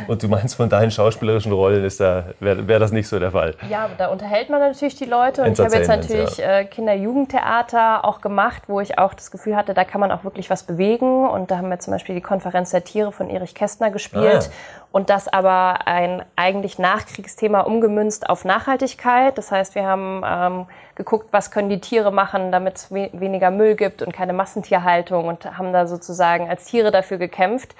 [0.07, 3.55] Und du meinst, von deinen schauspielerischen Rollen da, wäre wär das nicht so der Fall?
[3.69, 5.43] Ja, da unterhält man natürlich die Leute.
[5.43, 6.59] Und ich habe jetzt natürlich ja.
[6.59, 10.49] äh, Kinder-Jugendtheater auch gemacht, wo ich auch das Gefühl hatte, da kann man auch wirklich
[10.49, 11.27] was bewegen.
[11.27, 14.49] Und da haben wir zum Beispiel die Konferenz der Tiere von Erich Kästner gespielt.
[14.49, 14.78] Ah.
[14.91, 19.37] Und das aber ein eigentlich Nachkriegsthema umgemünzt auf Nachhaltigkeit.
[19.37, 23.51] Das heißt, wir haben ähm, geguckt, was können die Tiere machen, damit es we weniger
[23.51, 27.75] Müll gibt und keine Massentierhaltung und haben da sozusagen als Tiere dafür gekämpft.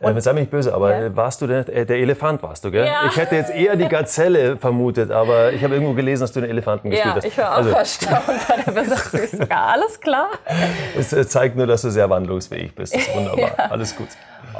[0.00, 1.16] Und, äh, sei mich böse, aber ja.
[1.16, 2.86] warst du der, äh, der Elefant warst du, gell?
[2.86, 3.06] Ja.
[3.08, 6.50] Ich hätte jetzt eher die Gazelle vermutet, aber ich habe irgendwo gelesen, dass du den
[6.50, 7.24] Elefanten gespielt hast.
[7.24, 7.70] Ja, ich war auch also.
[7.70, 9.20] erstaunt bei der Besatzung.
[9.32, 10.28] sogar alles klar.
[10.96, 12.94] Es äh, zeigt nur, dass du sehr wandlungsfähig bist.
[12.94, 13.50] Das ist wunderbar.
[13.58, 13.64] ja.
[13.70, 14.08] Alles gut.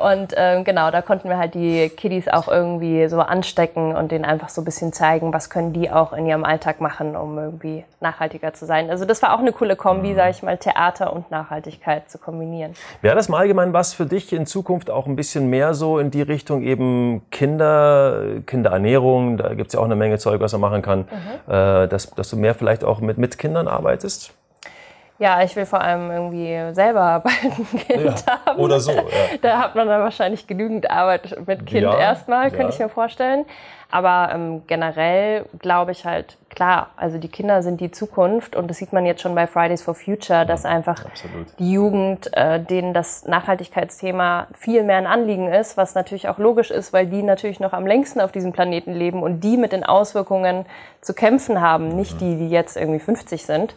[0.02, 4.24] Und ähm, genau, da konnten wir halt die Kiddies auch irgendwie so anstecken und denen
[4.24, 7.84] einfach so ein bisschen zeigen, was können die auch in ihrem Alltag machen, um irgendwie
[8.00, 8.90] nachhaltiger zu sein.
[8.90, 10.16] Also das war auch eine coole Kombi, mhm.
[10.16, 12.74] sage ich mal, Theater und Nachhaltigkeit zu kombinieren.
[13.00, 16.10] Wäre das mal allgemein was für dich in Zukunft auch ein bisschen mehr so in
[16.10, 20.60] die Richtung eben Kinder, Kinderernährung, da gibt es ja auch eine Menge Zeug, was man
[20.60, 21.52] machen kann, mhm.
[21.52, 24.34] äh, dass, dass du mehr vielleicht auch mit, mit Kindern arbeitest?
[25.22, 28.58] Ja, ich will vor allem irgendwie selber ein Kind ja, haben.
[28.60, 28.90] Oder so.
[28.90, 29.04] Ja.
[29.40, 33.44] Da hat man dann wahrscheinlich genügend Arbeit mit Kind ja, erstmal, könnte ich mir vorstellen.
[33.92, 38.78] Aber ähm, generell glaube ich halt, klar, also die Kinder sind die Zukunft und das
[38.78, 41.46] sieht man jetzt schon bei Fridays for Future, dass einfach Absolut.
[41.58, 46.70] die Jugend, äh, denen das Nachhaltigkeitsthema viel mehr ein Anliegen ist, was natürlich auch logisch
[46.70, 49.84] ist, weil die natürlich noch am längsten auf diesem Planeten leben und die mit den
[49.84, 50.64] Auswirkungen
[51.02, 53.74] zu kämpfen haben, nicht die, die jetzt irgendwie 50 sind.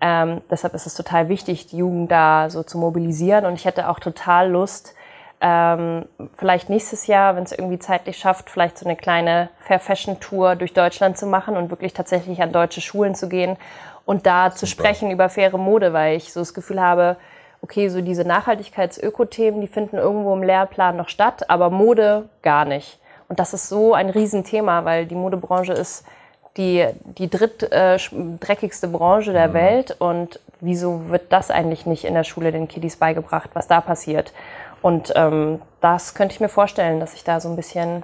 [0.00, 3.88] Ähm, deshalb ist es total wichtig, die Jugend da so zu mobilisieren und ich hätte
[3.88, 4.94] auch total Lust,
[5.40, 10.18] ähm, vielleicht nächstes Jahr, wenn es irgendwie zeitlich schafft, vielleicht so eine kleine Fair Fashion
[10.20, 13.56] Tour durch Deutschland zu machen und wirklich tatsächlich an deutsche Schulen zu gehen
[14.06, 14.56] und da Super.
[14.56, 17.16] zu sprechen über faire Mode, weil ich so das Gefühl habe,
[17.60, 22.98] okay, so diese Nachhaltigkeits-Öko-Themen, die finden irgendwo im Lehrplan noch statt, aber Mode gar nicht.
[23.28, 26.06] Und das ist so ein Riesenthema, weil die Modebranche ist
[26.56, 26.86] die,
[27.18, 29.54] die drittdreckigste äh, Branche der mhm.
[29.54, 29.96] Welt.
[29.98, 34.32] Und wieso wird das eigentlich nicht in der Schule den Kiddies beigebracht, was da passiert?
[34.82, 38.02] Und ähm, das könnte ich mir vorstellen, dass ich da so ein bisschen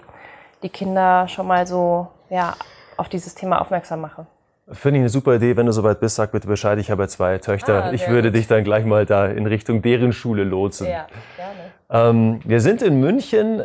[0.62, 2.54] die Kinder schon mal so ja,
[2.96, 4.26] auf dieses Thema aufmerksam mache.
[4.70, 5.56] Finde ich eine super Idee.
[5.56, 6.78] Wenn du soweit bist, sag bitte Bescheid.
[6.78, 7.86] Ich habe ja zwei Töchter.
[7.86, 8.38] Ah, ich würde gut.
[8.38, 10.86] dich dann gleich mal da in Richtung deren Schule lotsen.
[10.86, 11.06] Ja,
[11.36, 12.10] gerne.
[12.10, 13.60] Ähm, wir sind in München.
[13.60, 13.64] Äh,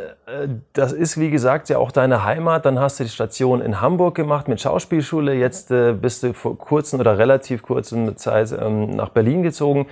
[0.73, 2.65] das ist, wie gesagt, ja auch deine Heimat.
[2.65, 5.33] Dann hast du die Station in Hamburg gemacht mit Schauspielschule.
[5.33, 9.85] Jetzt äh, bist du vor kurzen oder relativ kurzen Zeit ähm, nach Berlin gezogen.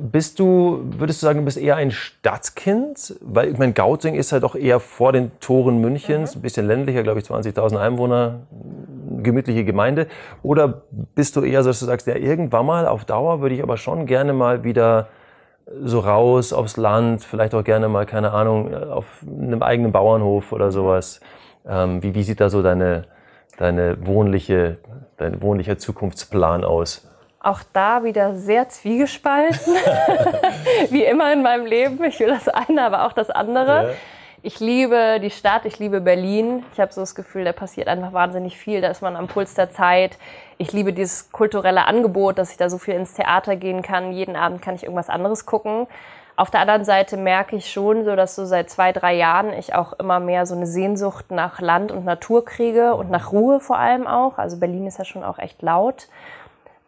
[0.00, 3.16] Bist du, würdest du sagen, du bist eher ein Stadtkind?
[3.20, 6.40] Weil ich meine, Gauting ist halt doch eher vor den Toren Münchens, mhm.
[6.40, 8.40] ein bisschen ländlicher, glaube ich, 20.000 Einwohner,
[9.22, 10.08] gemütliche Gemeinde.
[10.42, 10.82] Oder
[11.14, 13.76] bist du eher so, dass du sagst, ja, irgendwann mal auf Dauer würde ich aber
[13.76, 15.08] schon gerne mal wieder
[15.82, 20.70] so raus aufs Land, vielleicht auch gerne mal, keine Ahnung, auf einem eigenen Bauernhof oder
[20.70, 21.20] sowas.
[21.66, 23.04] Ähm, wie, wie sieht da so deine,
[23.58, 24.78] deine wohnliche,
[25.16, 27.08] dein wohnlicher Zukunftsplan aus?
[27.46, 29.72] Auch da wieder sehr zwiegespalten,
[30.90, 32.02] wie immer in meinem Leben.
[32.02, 33.90] Ich will das eine, aber auch das andere.
[33.90, 33.94] Ja.
[34.42, 36.64] Ich liebe die Stadt, ich liebe Berlin.
[36.72, 38.80] Ich habe so das Gefühl, da passiert einfach wahnsinnig viel.
[38.80, 40.18] Da ist man am Puls der Zeit.
[40.58, 44.10] Ich liebe dieses kulturelle Angebot, dass ich da so viel ins Theater gehen kann.
[44.10, 45.86] Jeden Abend kann ich irgendwas anderes gucken.
[46.34, 49.72] Auf der anderen Seite merke ich schon, so dass so seit zwei, drei Jahren ich
[49.72, 53.78] auch immer mehr so eine Sehnsucht nach Land und Natur kriege und nach Ruhe vor
[53.78, 54.36] allem auch.
[54.36, 56.08] Also Berlin ist ja schon auch echt laut.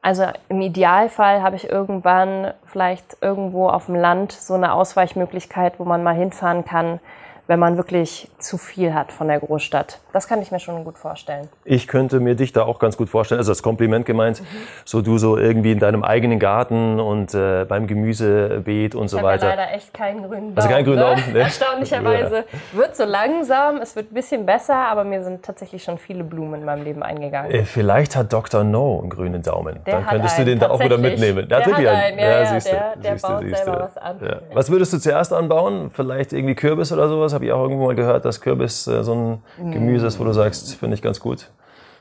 [0.00, 5.84] Also im Idealfall habe ich irgendwann vielleicht irgendwo auf dem Land so eine Ausweichmöglichkeit, wo
[5.84, 7.00] man mal hinfahren kann,
[7.48, 10.00] wenn man wirklich zu viel hat von der Großstadt.
[10.12, 11.48] Das kann ich mir schon gut vorstellen.
[11.64, 14.44] Ich könnte mir dich da auch ganz gut vorstellen, also als Kompliment gemeint, mhm.
[14.84, 19.22] so du so irgendwie in deinem eigenen Garten und äh, beim Gemüsebeet und ich so
[19.22, 19.46] weiter.
[19.46, 20.56] Ich habe leider echt keinen grünen Daumen.
[20.56, 21.32] Also keinen grünen Daumen?
[21.32, 21.38] Ne?
[21.38, 22.36] Erstaunlicherweise.
[22.36, 22.78] Ja.
[22.78, 26.60] Wird so langsam, es wird ein bisschen besser, aber mir sind tatsächlich schon viele Blumen
[26.60, 27.50] in meinem Leben eingegangen.
[27.50, 28.62] Äh, vielleicht hat Dr.
[28.62, 29.80] No einen grünen Daumen.
[29.86, 31.48] Der Dann könntest einen, du den da auch wieder mitnehmen.
[31.48, 33.80] Der, der hat einen, ja, ja, ja der, der siehst baut du, selber du.
[33.84, 34.16] was an.
[34.20, 34.36] Ja.
[34.52, 35.90] Was würdest du zuerst anbauen?
[35.94, 37.37] Vielleicht irgendwie Kürbis oder sowas?
[37.38, 39.70] Habe ich auch irgendwo mal gehört, dass Kürbis äh, so ein mm.
[39.70, 41.48] Gemüse ist, wo du sagst, finde ich ganz gut.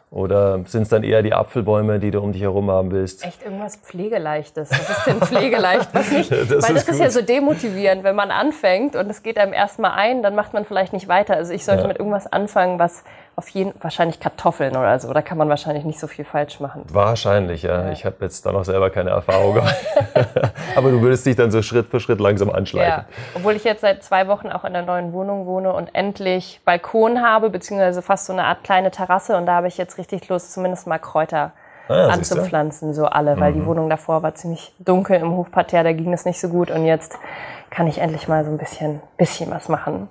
[0.09, 3.23] Oder sind es dann eher die Apfelbäume, die du um dich herum haben willst?
[3.23, 4.71] Echt irgendwas Pflegeleichtes.
[4.71, 5.93] Was ist denn pflegeleicht?
[5.93, 6.31] Was nicht?
[6.49, 9.53] Das Weil das ist ist, ja so demotivierend, wenn man anfängt und es geht einem
[9.53, 11.35] erstmal ein, dann macht man vielleicht nicht weiter.
[11.35, 11.87] Also ich sollte Ja.
[11.87, 13.03] mit irgendwas anfangen, was
[13.37, 15.13] auf jeden wahrscheinlich Kartoffeln oder so.
[15.13, 16.83] Da kann man wahrscheinlich nicht so viel falsch machen.
[16.89, 17.91] Wahrscheinlich, ja.
[17.91, 19.75] Ich habe jetzt da noch selber keine Erfahrung gemacht.
[20.75, 23.05] Aber du würdest dich dann so Schritt für Schritt langsam anschleichen.
[23.05, 26.61] Ja, obwohl ich jetzt seit zwei Wochen auch in der neuen Wohnung wohne und endlich
[26.65, 29.37] Balkon habe, beziehungsweise fast so eine Art kleine Terrasse.
[29.37, 31.53] Und da habe ich jetzt richtig Lust, zumindest mal Kräuter
[31.89, 32.07] Ah?
[32.07, 32.13] Mhm.
[32.13, 36.25] anzupflanzen, so alle, weil die Wohnung davor war ziemlich dunkel im Hofparterre, da ging es
[36.25, 36.69] nicht so gut.
[36.69, 37.17] Und jetzt
[37.69, 40.09] kann ich endlich mal so ein bisschen, bisschen was machen.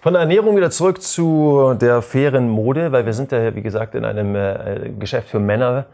[0.00, 3.94] Von der Ernährung wieder zurück zu der fairen Mode, weil wir sind ja, wie gesagt,
[3.94, 5.86] in einem äh, Geschäft für Männer,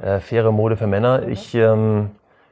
[0.00, 1.26] äh, faire Mode für Männer.
[1.26, 2.10] Ich ähm,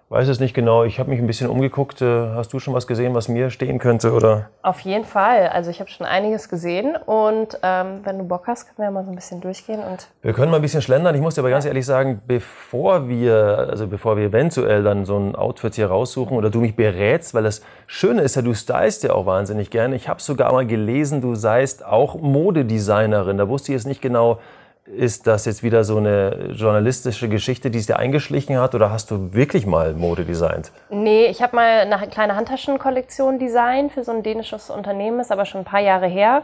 [0.09, 0.85] weiß es nicht genau.
[0.85, 2.03] Ich habe mich ein bisschen umgeguckt.
[2.03, 4.13] Äh, hast du schon was gesehen, was mir stehen könnte?
[4.13, 4.51] Oder?
[4.63, 5.49] Auf jeden Fall.
[5.49, 8.91] Also ich habe schon einiges gesehen und ähm, wenn du Bock hast, können wir ja
[8.91, 11.15] mal so ein bisschen durchgehen und Wir können mal ein bisschen schlendern.
[11.15, 15.19] Ich muss dir aber ganz ehrlich sagen, bevor wir, also bevor wir eventuell dann so
[15.19, 19.03] ein Outfit hier raussuchen oder du mich berätst, weil das Schöne ist ja, du stylst
[19.05, 19.97] ja auch wahnsinnig gerne.
[19.97, 23.39] Ich habe sogar mal gelesen, du seist auch Modedesignerin.
[23.39, 24.39] Da wusste ich jetzt nicht genau,
[24.87, 29.11] ist das jetzt wieder so eine journalistische Geschichte, die es dir eingeschlichen hat oder hast
[29.11, 30.73] du wirklich mal Mode designt?
[30.91, 35.47] Nee, ich habe mal eine kleine Handtaschenkollektion designt für so ein dänisches Unternehmen, ist aber
[35.47, 36.43] schon ein paar Jahre her.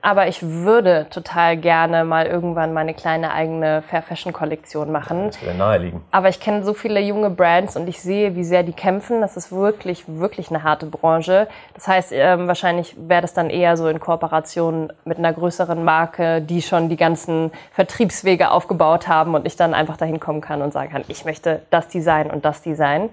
[0.00, 5.26] Aber ich würde total gerne mal irgendwann meine kleine eigene Fair Fashion Kollektion machen.
[5.26, 6.02] Das wäre naheliegend.
[6.12, 9.20] Aber ich kenne so viele junge Brands und ich sehe, wie sehr die kämpfen.
[9.20, 11.48] Das ist wirklich, wirklich eine harte Branche.
[11.74, 16.42] Das heißt, ähm, wahrscheinlich wäre das dann eher so in Kooperation mit einer größeren Marke,
[16.42, 20.72] die schon die ganzen Vertriebswege aufgebaut haben und ich dann einfach dahin kommen kann und
[20.72, 23.10] sagen kann, ich möchte das Design und das Design.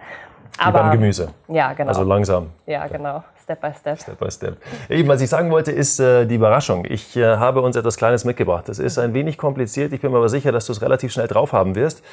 [0.63, 1.29] Wie beim Gemüse.
[1.47, 1.89] Ja, genau.
[1.89, 2.51] Also langsam.
[2.65, 3.23] ja, genau.
[3.45, 3.99] Step by step.
[4.01, 4.57] Step by Step.
[4.89, 6.83] Eben, was ich sagen wollte, ist äh, die Überraschung.
[6.89, 8.67] Ich äh, habe uns etwas Kleines mitgebracht.
[8.67, 9.93] Das ist ein wenig kompliziert.
[9.93, 12.03] Ich bin mir aber sicher, dass du es relativ schnell drauf haben wirst,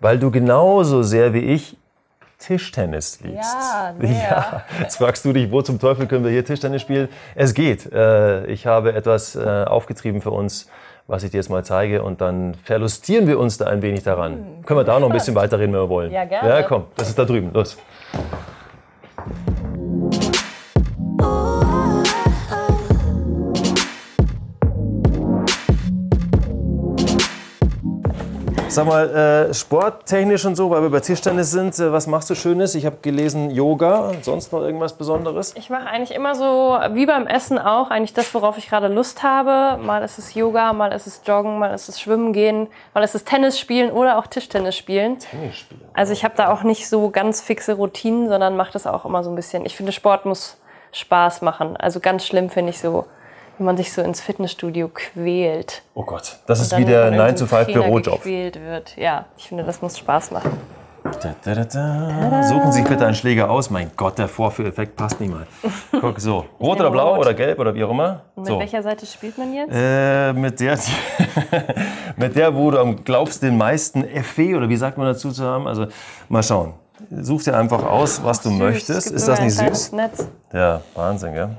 [0.00, 1.76] weil du genauso sehr wie ich
[2.38, 3.54] Tischtennis liebst.
[3.54, 3.94] Ja.
[4.02, 4.64] Ja.
[4.80, 7.08] Jetzt fragst du dich, wo zum Teufel können wir hier Tischtennis spielen?
[7.36, 7.92] Es geht.
[7.92, 10.68] Äh, ich habe etwas äh, aufgetrieben für uns,
[11.06, 14.64] was ich dir jetzt mal zeige und dann verlustieren wir uns da ein wenig daran.
[14.66, 16.08] Können wir da noch ein bisschen weiterreden, wenn wir wollen?
[16.08, 16.48] Hm, Ja, gerne.
[16.48, 17.52] Ja, komm, das ist da drüben.
[17.52, 17.76] Los.
[28.72, 32.34] Sag mal, äh, sporttechnisch und so, weil wir bei Tischtennis sind, äh, was machst du
[32.34, 32.74] Schönes?
[32.74, 35.54] Ich habe gelesen Yoga, sonst noch irgendwas Besonderes?
[35.58, 39.22] Ich mache eigentlich immer so, wie beim Essen auch, eigentlich das, worauf ich gerade Lust
[39.22, 39.76] habe.
[39.82, 43.14] Mal ist es Yoga, mal ist es Joggen, mal ist es Schwimmen gehen, mal ist
[43.14, 45.18] es Tennis spielen oder auch Tischtennis spielen.
[45.18, 45.82] Tennis spielen.
[45.92, 49.22] Also ich habe da auch nicht so ganz fixe Routinen, sondern mache das auch immer
[49.22, 49.66] so ein bisschen.
[49.66, 50.56] Ich finde, Sport muss
[50.92, 51.76] Spaß machen.
[51.76, 53.04] Also ganz schlimm finde ich so,
[53.62, 55.82] wenn man sich so ins Fitnessstudio quält.
[55.94, 58.14] Oh Gott, das ist wie der von 9 to 5 irgendeinem Trainer Bürojob.
[58.16, 58.96] gequält wird.
[58.96, 60.58] Ja, ich finde, das muss Spaß machen.
[61.22, 62.42] Da, da, da.
[62.42, 63.70] Suchen Sie sich bitte einen Schläger aus.
[63.70, 65.46] Mein Gott, der Vorführeffekt passt nicht mal.
[66.00, 66.44] Guck, so.
[66.60, 67.20] Rot oder blau rot.
[67.20, 68.22] oder gelb oder wie auch immer.
[68.34, 68.58] Und mit So.
[68.58, 69.72] welcher Seite spielt man jetzt?
[69.72, 70.76] Äh, mit der,
[72.16, 75.44] mit der, wo du am glaubst, den meisten Effet oder wie sagt man dazu zu
[75.44, 75.68] haben.
[75.68, 75.86] Also
[76.28, 76.74] mal schauen.
[77.10, 79.10] Such dir einfach aus, was du es möchtest.
[79.10, 79.92] Ist das nicht süß?
[79.92, 80.26] Netz.
[80.52, 81.50] Ja, Wahnsinn, gell?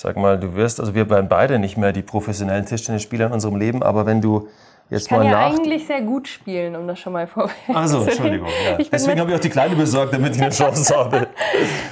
[0.00, 3.56] Sag mal, du wirst, also wir werden beide nicht mehr die professionellen Tischtennisspieler in unserem
[3.56, 4.48] Leben, aber wenn du
[4.88, 5.58] jetzt Ich kann mal ja nach...
[5.58, 8.48] eigentlich sehr gut spielen, um das schon mal vorweg Also, zu Entschuldigung.
[8.64, 8.78] Ja.
[8.90, 11.26] Deswegen habe ich auch die Kleine besorgt, damit ich eine Chance habe.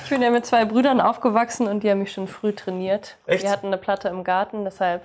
[0.04, 3.18] ich bin ja mit zwei Brüdern aufgewachsen und die haben mich schon früh trainiert.
[3.26, 3.42] Echt?
[3.42, 5.02] Wir hatten eine Platte im Garten, deshalb.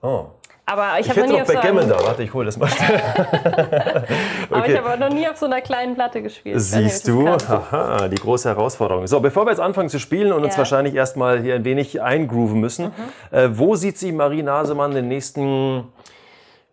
[0.00, 0.24] Oh.
[0.68, 2.04] Aber ich Ich habe noch, hätte nie noch so Backgammon einem- da.
[2.04, 2.68] Warte, ich hole das mal
[4.50, 4.72] aber Okay.
[4.72, 6.56] ich habe noch nie auf so einer kleinen Platte gespielt.
[6.56, 7.20] Nicht, Siehst du?
[7.20, 7.56] ich das kann.
[7.70, 9.06] Aha, die große Herausforderung.
[9.06, 10.58] So, bevor wir jetzt anfangen zu spielen und uns Ja.
[10.58, 13.36] wahrscheinlich erstmal hier ein wenig eingrooven müssen, Mhm.
[13.36, 15.84] äh, wo sieht sich Marie Nasemann in den nächsten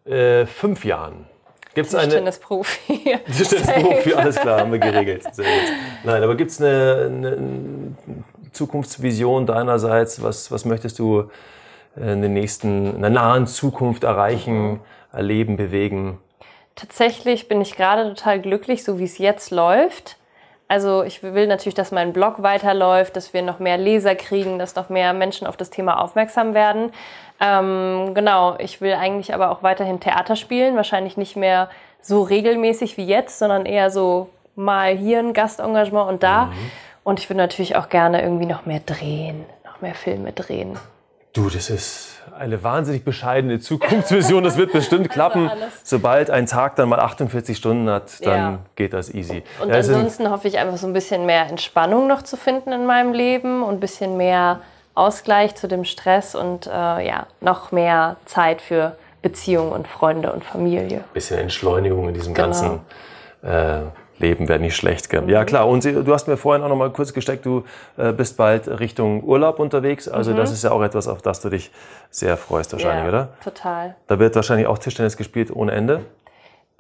[0.06, 1.26] äh, fünf Jahren?
[1.76, 3.18] Gibt es eine Tischtennisprofi.
[3.38, 4.14] Tischtennisprofi?
[4.16, 5.24] Alles klar, haben wir geregelt.
[5.34, 5.54] Sehr gut.
[6.04, 7.38] Nein, aber gibt es eine, eine
[8.52, 10.22] Zukunftsvision deinerseits?
[10.22, 11.30] Was, was möchtest du
[11.96, 14.80] in den nächsten, in der nahen Zukunft erreichen,
[15.12, 16.20] erleben, bewegen?
[16.76, 20.18] Tatsächlich bin ich gerade total glücklich, so wie es jetzt läuft.
[20.68, 24.76] Also ich will natürlich, dass mein Blog weiterläuft, dass wir noch mehr Leser kriegen, dass
[24.76, 26.92] noch mehr Menschen auf das Thema aufmerksam werden.
[27.40, 31.70] Ähm, genau, ich will eigentlich aber auch weiterhin Theater spielen, wahrscheinlich nicht mehr
[32.02, 36.46] so regelmäßig wie jetzt, sondern eher so mal hier ein Gastengagement und da.
[36.46, 36.72] Mhm.
[37.04, 40.78] Und ich würde natürlich auch gerne irgendwie noch mehr drehen, noch mehr Filme drehen.
[41.34, 44.44] Du, das ist eine wahnsinnig bescheidene Zukunftsvision.
[44.44, 45.50] Das wird bestimmt klappen.
[45.50, 48.60] Also Sobald ein Tag dann mal 48 Stunden hat, dann ja.
[48.76, 49.44] geht das easy.
[49.60, 52.86] Und ja, ansonsten hoffe ich einfach so ein bisschen mehr Entspannung noch zu finden in
[52.86, 54.62] meinem Leben und ein bisschen mehr
[54.94, 60.44] Ausgleich zu dem Stress und äh, ja, noch mehr Zeit für Beziehungen und Freunde und
[60.44, 60.98] Familie.
[60.98, 62.48] Ein bisschen Entschleunigung in diesem genau.
[62.48, 62.80] ganzen
[63.42, 63.82] äh,
[64.24, 65.10] Leben wäre nicht schlecht.
[65.10, 65.30] Gell?
[65.30, 67.64] Ja klar, und du hast mir vorhin auch noch mal kurz gesteckt, du
[67.98, 70.08] äh, bist bald Richtung Urlaub unterwegs.
[70.08, 70.38] Also mhm.
[70.38, 71.72] das ist ja auch etwas, auf das du dich
[72.10, 73.30] sehr freust wahrscheinlich, ja, oder?
[73.44, 73.96] total.
[74.08, 76.02] Da wird wahrscheinlich auch Tischtennis gespielt ohne Ende,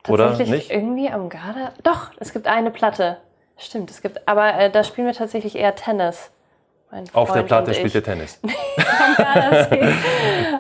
[0.07, 0.71] oder nicht?
[0.71, 1.71] irgendwie am Garda.
[1.83, 3.17] Doch, es gibt eine Platte.
[3.57, 6.31] Stimmt, es gibt, aber äh, da spielen wir tatsächlich eher Tennis.
[7.13, 8.39] Auf der Platte spielt ihr Tennis.
[9.17, 9.93] am, Gardasee.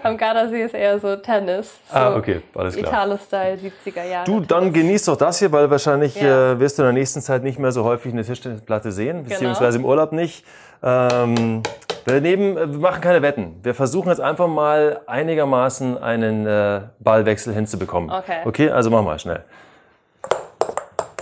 [0.03, 1.79] am Gardasee ist eher so Tennis.
[1.91, 2.87] So ah, okay, alles klar.
[2.87, 4.25] Italo-Style, 70er Jahre.
[4.25, 4.73] Du, dann Tennis.
[4.73, 6.53] genieß doch das hier, weil wahrscheinlich ja.
[6.53, 9.29] äh, wirst du in der nächsten Zeit nicht mehr so häufig eine Tischtennisplatte sehen, genau.
[9.29, 10.45] beziehungsweise im Urlaub nicht.
[10.81, 11.63] Ähm,
[12.05, 13.59] wir, nehmen, wir machen keine Wetten.
[13.63, 18.09] Wir versuchen jetzt einfach mal einigermaßen einen äh, Ballwechsel hinzubekommen.
[18.09, 18.39] Okay.
[18.45, 19.43] Okay, also mach mal schnell.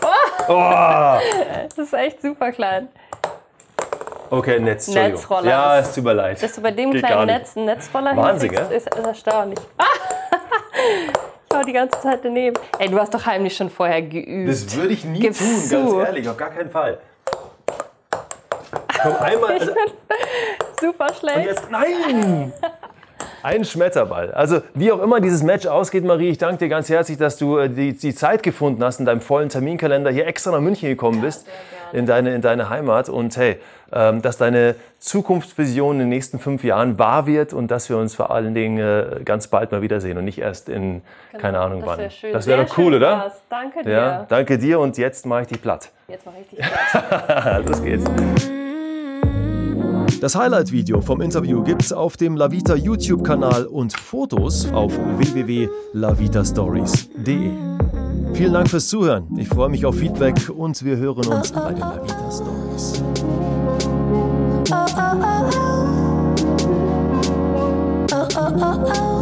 [0.01, 0.53] Oh!
[0.53, 1.17] oh.
[1.63, 2.89] Das ist echt super klein.
[4.31, 4.87] Okay, Netz.
[4.87, 5.49] Netzroller.
[5.49, 6.41] Ja, es tut mir leid.
[6.41, 8.61] Dass du bei dem Geht kleinen Netz einen Netzroller Wahnsinn, ja?
[8.61, 9.59] ist, ist erstaunlich.
[9.77, 9.83] Ah!
[11.49, 12.55] ich war die ganze Zeit daneben.
[12.79, 14.49] Ey, du hast doch heimlich schon vorher geübt.
[14.49, 15.97] Das würde ich nie Gib's tun, zu.
[15.97, 16.99] ganz ehrlich, auf gar keinen Fall.
[19.03, 19.51] Komm einmal.
[19.51, 19.73] Also,
[20.79, 21.37] super schlecht.
[21.37, 22.53] Und jetzt, nein!
[23.43, 24.31] Ein Schmetterball.
[24.31, 27.57] Also wie auch immer dieses Match ausgeht, Marie, ich danke dir ganz herzlich, dass du
[27.57, 31.21] äh, die, die Zeit gefunden hast, in deinem vollen Terminkalender hier extra nach München gekommen
[31.21, 33.09] bist, ja, in, deine, in deine Heimat.
[33.09, 33.57] Und hey,
[33.91, 38.15] ähm, dass deine Zukunftsvision in den nächsten fünf Jahren wahr wird und dass wir uns
[38.15, 41.81] vor allen Dingen äh, ganz bald mal wiedersehen und nicht erst in genau, keine Ahnung
[41.81, 42.11] das wann.
[42.11, 42.33] Schön.
[42.33, 43.25] Das wäre doch cool, oder?
[43.25, 43.41] Was.
[43.49, 43.91] Danke dir.
[43.91, 45.91] Ja, danke dir und jetzt mache ich dich platt.
[46.07, 47.65] Jetzt mache ich dich platt.
[47.67, 48.60] Los geht's.
[50.19, 57.51] Das Highlight-Video vom Interview gibt's auf dem Lavita YouTube-Kanal und Fotos auf www.lavitastories.de.
[58.33, 59.27] Vielen Dank fürs Zuhören.
[59.37, 63.03] Ich freue mich auf Feedback und wir hören uns bei den Lavita Stories.
[64.71, 64.85] Oh,
[68.23, 68.27] oh,
[68.93, 69.20] oh,